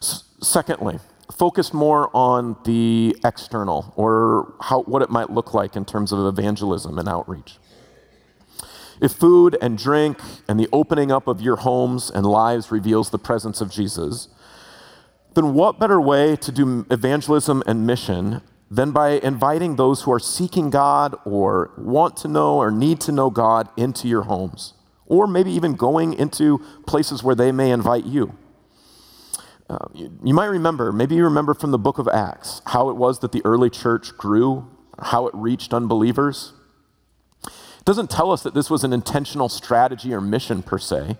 S- 0.00 0.24
secondly, 0.40 0.98
focus 1.32 1.72
more 1.72 2.10
on 2.14 2.56
the 2.64 3.16
external 3.24 3.92
or 3.96 4.54
how, 4.60 4.82
what 4.82 5.02
it 5.02 5.10
might 5.10 5.30
look 5.30 5.54
like 5.54 5.76
in 5.76 5.84
terms 5.84 6.12
of 6.12 6.26
evangelism 6.26 6.98
and 6.98 7.08
outreach. 7.08 7.58
If 9.00 9.12
food 9.12 9.56
and 9.60 9.76
drink 9.76 10.18
and 10.48 10.58
the 10.58 10.68
opening 10.72 11.10
up 11.10 11.26
of 11.26 11.40
your 11.40 11.56
homes 11.56 12.10
and 12.10 12.24
lives 12.24 12.70
reveals 12.70 13.10
the 13.10 13.18
presence 13.18 13.60
of 13.60 13.70
Jesus, 13.70 14.28
then 15.34 15.54
what 15.54 15.80
better 15.80 16.00
way 16.00 16.36
to 16.36 16.52
do 16.52 16.86
evangelism 16.90 17.62
and 17.66 17.86
mission 17.86 18.40
than 18.70 18.92
by 18.92 19.10
inviting 19.10 19.76
those 19.76 20.02
who 20.02 20.12
are 20.12 20.20
seeking 20.20 20.70
God 20.70 21.16
or 21.24 21.72
want 21.76 22.16
to 22.18 22.28
know 22.28 22.56
or 22.56 22.70
need 22.70 23.00
to 23.02 23.12
know 23.12 23.30
God 23.30 23.68
into 23.76 24.06
your 24.06 24.22
homes? 24.22 24.74
Or 25.06 25.26
maybe 25.26 25.50
even 25.52 25.74
going 25.74 26.14
into 26.14 26.58
places 26.86 27.22
where 27.22 27.34
they 27.34 27.52
may 27.52 27.70
invite 27.70 28.04
you. 28.04 28.36
Uh, 29.68 29.78
you, 29.94 30.18
you 30.22 30.34
might 30.34 30.46
remember, 30.46 30.92
maybe 30.92 31.14
you 31.14 31.24
remember 31.24 31.54
from 31.54 31.70
the 31.70 31.78
book 31.78 31.98
of 31.98 32.08
Acts, 32.08 32.60
how 32.66 32.90
it 32.90 32.96
was 32.96 33.20
that 33.20 33.32
the 33.32 33.42
early 33.44 33.70
church 33.70 34.16
grew, 34.16 34.70
how 34.98 35.26
it 35.26 35.34
reached 35.34 35.72
unbelievers. 35.72 36.52
It 37.44 37.84
doesn't 37.84 38.10
tell 38.10 38.30
us 38.30 38.42
that 38.42 38.54
this 38.54 38.70
was 38.70 38.84
an 38.84 38.92
intentional 38.92 39.48
strategy 39.48 40.12
or 40.12 40.20
mission 40.20 40.62
per 40.62 40.78
se, 40.78 41.16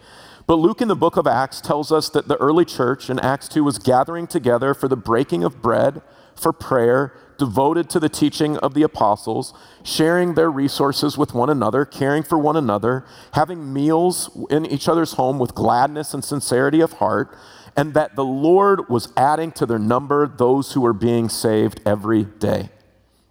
but 0.47 0.57
Luke 0.57 0.83
in 0.83 0.89
the 0.89 0.97
book 0.97 1.17
of 1.17 1.27
Acts 1.27 1.61
tells 1.61 1.91
us 1.91 2.11
that 2.11 2.29
the 2.29 2.37
early 2.37 2.67
church 2.67 3.09
in 3.09 3.19
Acts 3.19 3.49
2 3.49 3.65
was 3.65 3.79
gathering 3.79 4.27
together 4.27 4.75
for 4.75 4.89
the 4.89 4.97
breaking 4.97 5.43
of 5.43 5.63
bread, 5.63 6.03
for 6.35 6.53
prayer, 6.53 7.15
devoted 7.39 7.91
to 7.91 8.01
the 8.01 8.09
teaching 8.09 8.57
of 8.59 8.75
the 8.75 8.83
apostles, 8.83 9.55
sharing 9.83 10.35
their 10.35 10.51
resources 10.51 11.19
with 11.19 11.35
one 11.35 11.51
another, 11.51 11.85
caring 11.85 12.23
for 12.23 12.39
one 12.39 12.57
another, 12.57 13.05
having 13.33 13.73
meals 13.73 14.31
in 14.51 14.67
each 14.67 14.89
other's 14.89 15.15
home 15.15 15.39
with 15.39 15.55
gladness 15.55 16.15
and 16.15 16.25
sincerity 16.25 16.81
of 16.81 16.95
heart, 16.95 17.37
and 17.77 17.95
that 17.95 18.17
the 18.17 18.25
Lord 18.25 18.89
was 18.89 19.13
adding 19.17 19.53
to 19.53 19.67
their 19.67 19.79
number 19.79 20.27
those 20.27 20.73
who 20.73 20.81
were 20.81 20.93
being 20.93 21.29
saved 21.29 21.81
every 21.85 22.25
day. 22.25 22.71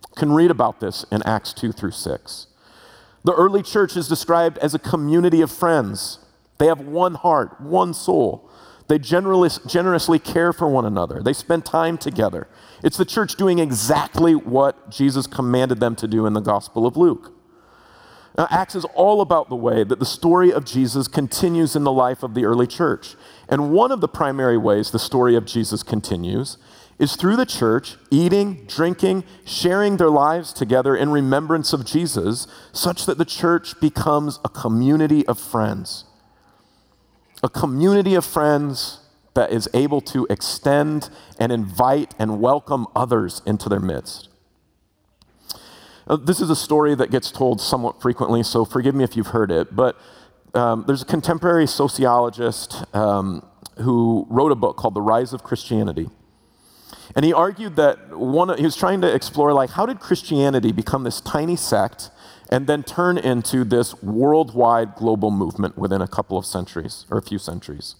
You 0.09 0.15
can 0.15 0.31
read 0.33 0.51
about 0.51 0.79
this 0.79 1.05
in 1.11 1.23
Acts 1.23 1.53
2 1.53 1.71
through 1.71 1.91
6. 1.91 2.47
The 3.23 3.33
early 3.33 3.63
church 3.63 3.95
is 3.95 4.07
described 4.07 4.57
as 4.57 4.73
a 4.73 4.79
community 4.79 5.41
of 5.41 5.51
friends. 5.51 6.19
They 6.57 6.67
have 6.67 6.81
one 6.81 7.15
heart, 7.15 7.59
one 7.61 7.93
soul. 7.93 8.49
They 8.93 8.99
generally, 8.99 9.49
generously 9.65 10.19
care 10.19 10.53
for 10.53 10.69
one 10.69 10.85
another. 10.85 11.19
They 11.23 11.33
spend 11.33 11.65
time 11.65 11.97
together. 11.97 12.47
It's 12.83 12.95
the 12.95 13.05
church 13.05 13.33
doing 13.33 13.57
exactly 13.57 14.35
what 14.35 14.91
Jesus 14.91 15.25
commanded 15.25 15.79
them 15.79 15.95
to 15.95 16.07
do 16.07 16.27
in 16.27 16.33
the 16.33 16.41
Gospel 16.41 16.85
of 16.85 16.95
Luke. 16.95 17.33
Now, 18.37 18.45
Acts 18.51 18.75
is 18.75 18.85
all 18.93 19.21
about 19.21 19.49
the 19.49 19.55
way 19.55 19.83
that 19.83 19.97
the 19.97 20.05
story 20.05 20.53
of 20.53 20.63
Jesus 20.63 21.07
continues 21.07 21.75
in 21.75 21.83
the 21.83 21.91
life 21.91 22.21
of 22.21 22.35
the 22.35 22.45
early 22.45 22.67
church. 22.67 23.15
And 23.49 23.71
one 23.71 23.91
of 23.91 23.99
the 23.99 24.07
primary 24.07 24.59
ways 24.59 24.91
the 24.91 24.99
story 24.99 25.35
of 25.35 25.47
Jesus 25.47 25.81
continues 25.81 26.59
is 26.99 27.15
through 27.15 27.37
the 27.37 27.47
church 27.47 27.95
eating, 28.11 28.63
drinking, 28.67 29.23
sharing 29.43 29.97
their 29.97 30.11
lives 30.11 30.53
together 30.53 30.95
in 30.95 31.09
remembrance 31.09 31.73
of 31.73 31.83
Jesus, 31.83 32.45
such 32.73 33.07
that 33.07 33.17
the 33.17 33.25
church 33.25 33.73
becomes 33.79 34.39
a 34.45 34.49
community 34.49 35.25
of 35.25 35.39
friends. 35.39 36.05
A 37.43 37.49
community 37.49 38.15
of 38.15 38.25
friends 38.25 38.99
that 39.33 39.51
is 39.51 39.67
able 39.73 39.99
to 40.01 40.25
extend 40.29 41.09
and 41.37 41.51
invite 41.51 42.15
and 42.17 42.39
welcome 42.39 42.87
others 42.95 43.41
into 43.45 43.67
their 43.67 43.79
midst. 43.79 44.29
Uh, 46.07 46.15
this 46.15 46.39
is 46.39 46.49
a 46.49 46.55
story 46.55 46.95
that 46.95 47.11
gets 47.11 47.31
told 47.31 47.59
somewhat 47.59 48.01
frequently, 48.01 48.43
so 48.43 48.65
forgive 48.65 48.95
me 48.95 49.03
if 49.03 49.17
you've 49.17 49.27
heard 49.27 49.51
it. 49.51 49.75
But 49.75 49.97
um, 50.53 50.83
there's 50.87 51.01
a 51.01 51.05
contemporary 51.05 51.67
sociologist 51.67 52.83
um, 52.95 53.45
who 53.77 54.27
wrote 54.29 54.51
a 54.51 54.55
book 54.55 54.77
called 54.77 54.93
The 54.93 55.01
Rise 55.01 55.33
of 55.33 55.43
Christianity. 55.43 56.09
And 57.15 57.25
he 57.25 57.33
argued 57.33 57.75
that 57.75 58.17
one, 58.17 58.57
he 58.57 58.63
was 58.63 58.75
trying 58.75 59.01
to 59.01 59.13
explore, 59.13 59.53
like, 59.53 59.71
how 59.71 59.85
did 59.85 59.99
Christianity 59.99 60.71
become 60.71 61.03
this 61.03 61.21
tiny 61.21 61.55
sect 61.55 62.09
and 62.53 62.67
then 62.67 62.83
turn 62.83 63.17
into 63.17 63.63
this 63.63 63.99
worldwide 64.03 64.93
global 64.93 65.31
movement 65.31 65.75
within 65.75 66.03
a 66.03 66.07
couple 66.07 66.37
of 66.37 66.45
centuries 66.45 67.07
or 67.09 67.17
a 67.17 67.21
few 67.21 67.39
centuries. 67.39 67.95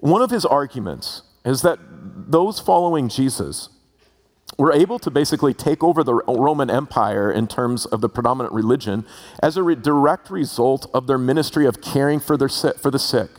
One 0.00 0.20
of 0.20 0.30
his 0.30 0.44
arguments 0.44 1.22
is 1.44 1.62
that 1.62 1.78
those 1.82 2.58
following 2.58 3.08
Jesus 3.08 3.68
were 4.58 4.72
able 4.72 4.98
to 4.98 5.12
basically 5.12 5.54
take 5.54 5.80
over 5.82 6.02
the 6.02 6.14
Roman 6.14 6.70
Empire 6.70 7.30
in 7.30 7.46
terms 7.46 7.86
of 7.86 8.00
the 8.00 8.08
predominant 8.08 8.52
religion 8.52 9.06
as 9.40 9.56
a 9.56 9.62
re- 9.62 9.76
direct 9.76 10.28
result 10.28 10.90
of 10.92 11.06
their 11.06 11.16
ministry 11.16 11.64
of 11.64 11.80
caring 11.80 12.18
for, 12.18 12.36
their 12.36 12.48
si- 12.48 12.72
for 12.80 12.90
the 12.90 12.98
sick, 12.98 13.30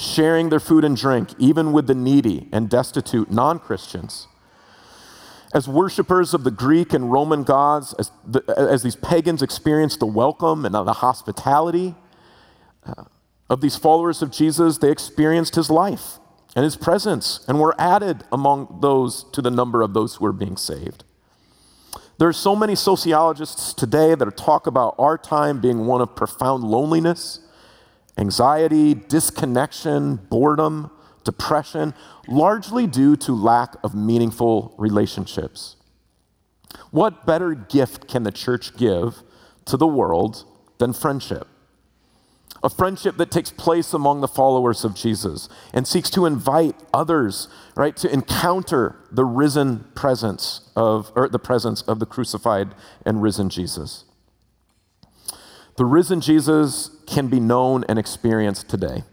sharing 0.00 0.48
their 0.48 0.60
food 0.60 0.84
and 0.84 0.96
drink, 0.96 1.30
even 1.38 1.72
with 1.72 1.86
the 1.86 1.94
needy 1.94 2.48
and 2.52 2.68
destitute 2.68 3.30
non 3.30 3.58
Christians. 3.58 4.26
As 5.52 5.66
worshippers 5.66 6.32
of 6.32 6.44
the 6.44 6.50
Greek 6.50 6.92
and 6.92 7.10
Roman 7.10 7.42
gods, 7.42 7.92
as, 7.98 8.10
the, 8.24 8.42
as 8.56 8.82
these 8.82 8.96
pagans 8.96 9.42
experienced 9.42 9.98
the 9.98 10.06
welcome 10.06 10.64
and 10.64 10.74
the 10.74 10.92
hospitality 10.92 11.96
uh, 12.86 13.04
of 13.48 13.60
these 13.60 13.76
followers 13.76 14.22
of 14.22 14.30
Jesus, 14.30 14.78
they 14.78 14.92
experienced 14.92 15.56
his 15.56 15.68
life 15.68 16.18
and 16.54 16.64
his 16.64 16.76
presence 16.76 17.44
and 17.48 17.58
were 17.58 17.74
added 17.80 18.24
among 18.30 18.78
those 18.80 19.24
to 19.32 19.42
the 19.42 19.50
number 19.50 19.82
of 19.82 19.92
those 19.92 20.16
who 20.16 20.24
were 20.24 20.32
being 20.32 20.56
saved. 20.56 21.04
There 22.18 22.28
are 22.28 22.34
so 22.34 22.54
many 22.54 22.74
sociologists 22.74 23.72
today 23.72 24.14
that 24.14 24.36
talk 24.36 24.66
about 24.66 24.94
our 24.98 25.16
time 25.16 25.60
being 25.60 25.86
one 25.86 26.00
of 26.00 26.14
profound 26.14 26.62
loneliness, 26.62 27.40
anxiety, 28.20 28.94
disconnection, 28.94 30.16
boredom, 30.16 30.90
depression, 31.24 31.94
largely 32.28 32.86
due 32.86 33.16
to 33.16 33.32
lack 33.32 33.74
of 33.82 33.94
meaningful 33.94 34.74
relationships. 34.78 35.76
What 36.90 37.26
better 37.26 37.54
gift 37.54 38.08
can 38.08 38.22
the 38.22 38.32
church 38.32 38.76
give 38.76 39.22
to 39.64 39.76
the 39.76 39.86
world 39.86 40.44
than 40.78 40.92
friendship? 40.92 41.46
A 42.62 42.68
friendship 42.68 43.16
that 43.16 43.30
takes 43.30 43.50
place 43.50 43.94
among 43.94 44.20
the 44.20 44.28
followers 44.28 44.84
of 44.84 44.94
Jesus 44.94 45.48
and 45.72 45.88
seeks 45.88 46.10
to 46.10 46.26
invite 46.26 46.76
others, 46.92 47.48
right, 47.74 47.96
to 47.96 48.12
encounter 48.12 48.96
the 49.10 49.24
risen 49.24 49.84
presence 49.94 50.70
of, 50.76 51.10
or 51.16 51.28
the 51.28 51.38
presence 51.38 51.80
of 51.82 52.00
the 52.00 52.06
crucified 52.06 52.74
and 53.06 53.22
risen 53.22 53.48
Jesus. 53.48 54.04
The 55.76 55.84
risen 55.84 56.20
Jesus 56.20 56.90
can 57.06 57.28
be 57.28 57.40
known 57.40 57.84
and 57.88 57.98
experienced 57.98 58.68
today. 58.68 59.04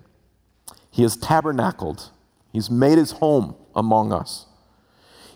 He 0.92 1.04
has 1.04 1.16
tabernacled, 1.16 2.12
He's 2.52 2.70
made 2.70 2.98
His 2.98 3.12
home 3.12 3.56
among 3.76 4.12
us. 4.12 4.46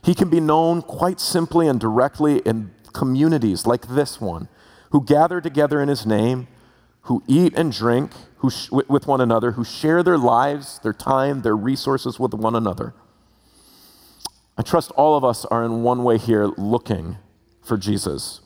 He 0.04 0.16
can 0.16 0.30
be 0.30 0.40
known 0.40 0.82
quite 0.82 1.20
simply 1.20 1.68
and 1.68 1.80
directly 1.80 2.40
in 2.40 2.72
communities 2.94 3.68
like 3.68 3.88
this 3.88 4.20
one, 4.20 4.50
who 4.92 5.04
gather 5.04 5.40
together 5.40 5.82
in 5.82 5.90
His 5.90 6.06
name, 6.06 6.48
who 7.04 7.24
eat 7.28 7.54
and 7.56 7.72
drink 7.72 8.12
who 8.42 8.50
sh- 8.50 8.72
with 8.72 9.06
one 9.06 9.22
another, 9.22 9.52
who 9.52 9.64
share 9.64 10.02
their 10.02 10.18
lives, 10.18 10.80
their 10.80 10.94
time, 10.94 11.44
their 11.44 11.56
resources 11.56 12.20
with 12.20 12.34
one 12.34 12.56
another. 12.56 12.96
I 14.58 14.64
trust 14.64 14.90
all 14.94 15.16
of 15.16 15.24
us 15.24 15.46
are 15.46 15.64
in 15.64 15.84
one 15.84 16.04
way 16.04 16.18
here 16.18 16.48
looking 16.58 17.18
for 17.62 17.78
Jesus. 17.78 18.41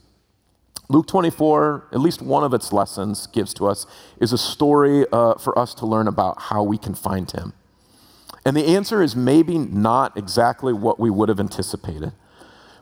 Luke 0.88 1.08
24, 1.08 1.90
at 1.92 2.00
least 2.00 2.22
one 2.22 2.44
of 2.44 2.54
its 2.54 2.72
lessons 2.72 3.28
gives 3.28 3.54
to 3.56 3.66
us, 3.66 3.86
is 4.22 4.32
a 4.32 4.38
story 4.38 5.06
uh, 5.12 5.36
for 5.36 5.58
us 5.58 5.74
to 5.76 5.86
learn 5.86 6.08
about 6.08 6.44
how 6.44 6.62
we 6.62 6.78
can 6.78 6.94
find 6.94 7.32
him. 7.32 7.54
And 8.46 8.56
the 8.56 8.68
answer 8.68 9.02
is 9.02 9.16
maybe 9.16 9.58
not 9.58 10.16
exactly 10.16 10.74
what 10.74 11.00
we 11.00 11.10
would 11.10 11.30
have 11.30 11.40
anticipated. 11.40 12.14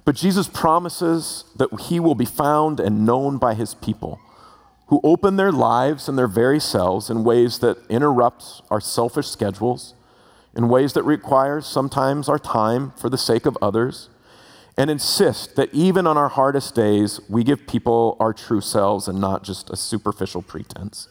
But 0.06 0.16
Jesus 0.16 0.48
promises 0.48 1.46
that 1.56 1.70
he 1.82 2.00
will 2.00 2.16
be 2.16 2.26
found 2.26 2.82
and 2.82 3.06
known 3.06 3.38
by 3.38 3.54
his 3.54 3.74
people 3.74 4.20
who 4.88 5.00
open 5.04 5.38
their 5.38 5.52
lives 5.52 6.10
and 6.10 6.18
their 6.18 6.28
very 6.28 6.60
selves 6.60 7.10
in 7.10 7.24
ways 7.24 7.60
that 7.60 7.78
interrupt 7.90 8.62
our 8.70 8.82
selfish 8.82 9.28
schedules, 9.28 9.94
in 10.56 10.68
ways 10.68 10.94
that 10.94 11.04
require 11.04 11.62
sometimes 11.62 12.28
our 12.28 12.38
time 12.38 12.92
for 12.92 13.10
the 13.10 13.18
sake 13.18 13.46
of 13.46 13.58
others, 13.62 14.10
and 14.78 14.90
insist 14.90 15.56
that 15.56 15.74
even 15.74 16.08
on 16.08 16.18
our 16.18 16.30
hardest 16.30 16.74
days, 16.74 17.20
we 17.30 17.44
give 17.44 17.68
people 17.68 18.18
our 18.20 18.34
true 18.34 18.62
selves 18.62 19.08
and 19.08 19.20
not 19.20 19.44
just 19.44 19.70
a 19.70 19.76
superficial 19.76 20.42
pretense. 20.42 21.08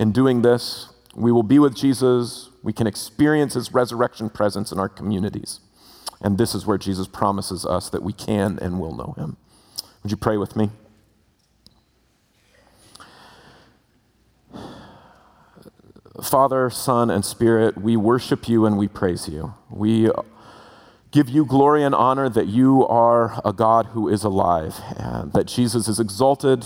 In 0.00 0.12
doing 0.12 0.42
this, 0.42 0.92
we 1.14 1.32
will 1.32 1.42
be 1.42 1.58
with 1.58 1.74
Jesus, 1.74 2.50
we 2.62 2.72
can 2.72 2.86
experience 2.86 3.54
his 3.54 3.72
resurrection 3.72 4.28
presence 4.30 4.72
in 4.72 4.78
our 4.78 4.88
communities. 4.88 5.60
And 6.20 6.36
this 6.36 6.54
is 6.54 6.66
where 6.66 6.78
Jesus 6.78 7.06
promises 7.06 7.64
us 7.64 7.90
that 7.90 8.02
we 8.02 8.12
can 8.12 8.58
and 8.60 8.80
will 8.80 8.94
know 8.94 9.14
him. 9.16 9.36
Would 10.02 10.10
you 10.10 10.16
pray 10.16 10.36
with 10.36 10.56
me? 10.56 10.70
Father, 16.22 16.68
Son, 16.70 17.10
and 17.10 17.24
Spirit, 17.24 17.78
we 17.78 17.96
worship 17.96 18.48
you 18.48 18.66
and 18.66 18.76
we 18.76 18.88
praise 18.88 19.28
you. 19.28 19.54
We 19.70 20.10
give 21.10 21.28
you 21.28 21.44
glory 21.44 21.82
and 21.82 21.94
honor 21.94 22.28
that 22.28 22.46
you 22.46 22.86
are 22.86 23.40
a 23.44 23.52
God 23.52 23.86
who 23.86 24.08
is 24.08 24.24
alive, 24.24 24.80
and 24.96 25.32
that 25.32 25.46
Jesus 25.46 25.88
is 25.88 25.98
exalted, 25.98 26.64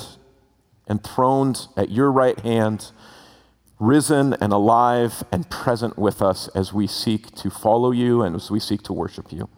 enthroned 0.88 1.68
at 1.76 1.90
your 1.90 2.10
right 2.10 2.38
hand, 2.40 2.90
risen 3.78 4.34
and 4.34 4.52
alive 4.52 5.24
and 5.32 5.50
present 5.50 5.98
with 5.98 6.22
us 6.22 6.48
as 6.48 6.72
we 6.72 6.86
seek 6.86 7.34
to 7.34 7.50
follow 7.50 7.90
you 7.90 8.22
and 8.22 8.36
as 8.36 8.50
we 8.50 8.60
seek 8.60 8.82
to 8.82 8.92
worship 8.92 9.32
you. 9.32 9.48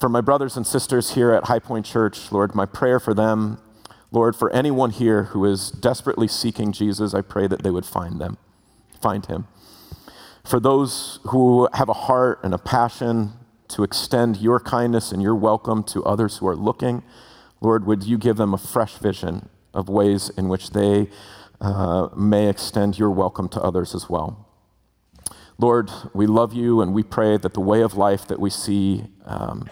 For 0.00 0.08
my 0.08 0.20
brothers 0.20 0.56
and 0.56 0.66
sisters 0.66 1.14
here 1.14 1.32
at 1.32 1.44
High 1.44 1.58
Point 1.58 1.86
Church, 1.86 2.30
Lord, 2.30 2.54
my 2.54 2.66
prayer 2.66 3.00
for 3.00 3.14
them, 3.14 3.58
Lord, 4.12 4.36
for 4.36 4.52
anyone 4.52 4.90
here 4.90 5.24
who 5.24 5.44
is 5.44 5.70
desperately 5.70 6.28
seeking 6.28 6.72
Jesus, 6.72 7.14
I 7.14 7.22
pray 7.22 7.46
that 7.46 7.62
they 7.62 7.70
would 7.70 7.86
find 7.86 8.20
them, 8.20 8.36
find 9.00 9.26
him. 9.26 9.46
For 10.44 10.60
those 10.60 11.18
who 11.24 11.68
have 11.72 11.88
a 11.88 11.94
heart 11.94 12.40
and 12.44 12.54
a 12.54 12.58
passion 12.58 13.32
to 13.68 13.82
extend 13.82 14.38
your 14.38 14.60
kindness 14.60 15.12
and 15.12 15.22
your 15.22 15.34
welcome 15.34 15.82
to 15.84 16.02
others 16.04 16.38
who 16.38 16.48
are 16.48 16.56
looking, 16.56 17.02
Lord, 17.60 17.86
would 17.86 18.04
you 18.04 18.18
give 18.18 18.36
them 18.36 18.54
a 18.54 18.58
fresh 18.58 18.98
vision 18.98 19.48
of 19.74 19.88
ways 19.88 20.30
in 20.30 20.48
which 20.48 20.70
they 20.70 21.08
uh, 21.60 22.08
may 22.16 22.48
extend 22.48 22.98
your 22.98 23.10
welcome 23.10 23.48
to 23.50 23.60
others 23.60 23.94
as 23.94 24.08
well. 24.08 24.46
Lord, 25.58 25.90
we 26.12 26.26
love 26.26 26.52
you 26.52 26.80
and 26.80 26.92
we 26.92 27.02
pray 27.02 27.36
that 27.38 27.54
the 27.54 27.60
way 27.60 27.82
of 27.82 27.94
life 27.94 28.26
that 28.28 28.38
we 28.38 28.50
see 28.50 29.04
um, 29.24 29.68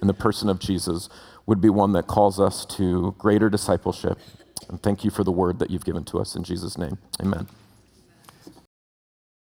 in 0.00 0.06
the 0.06 0.14
person 0.14 0.48
of 0.48 0.60
Jesus 0.60 1.08
would 1.46 1.60
be 1.60 1.68
one 1.68 1.92
that 1.92 2.06
calls 2.06 2.38
us 2.38 2.64
to 2.64 3.14
greater 3.18 3.50
discipleship. 3.50 4.18
And 4.68 4.82
thank 4.82 5.04
you 5.04 5.10
for 5.10 5.24
the 5.24 5.32
word 5.32 5.58
that 5.58 5.70
you've 5.70 5.84
given 5.84 6.04
to 6.04 6.18
us 6.18 6.36
in 6.36 6.44
Jesus' 6.44 6.78
name. 6.78 6.98
Amen. 7.20 7.48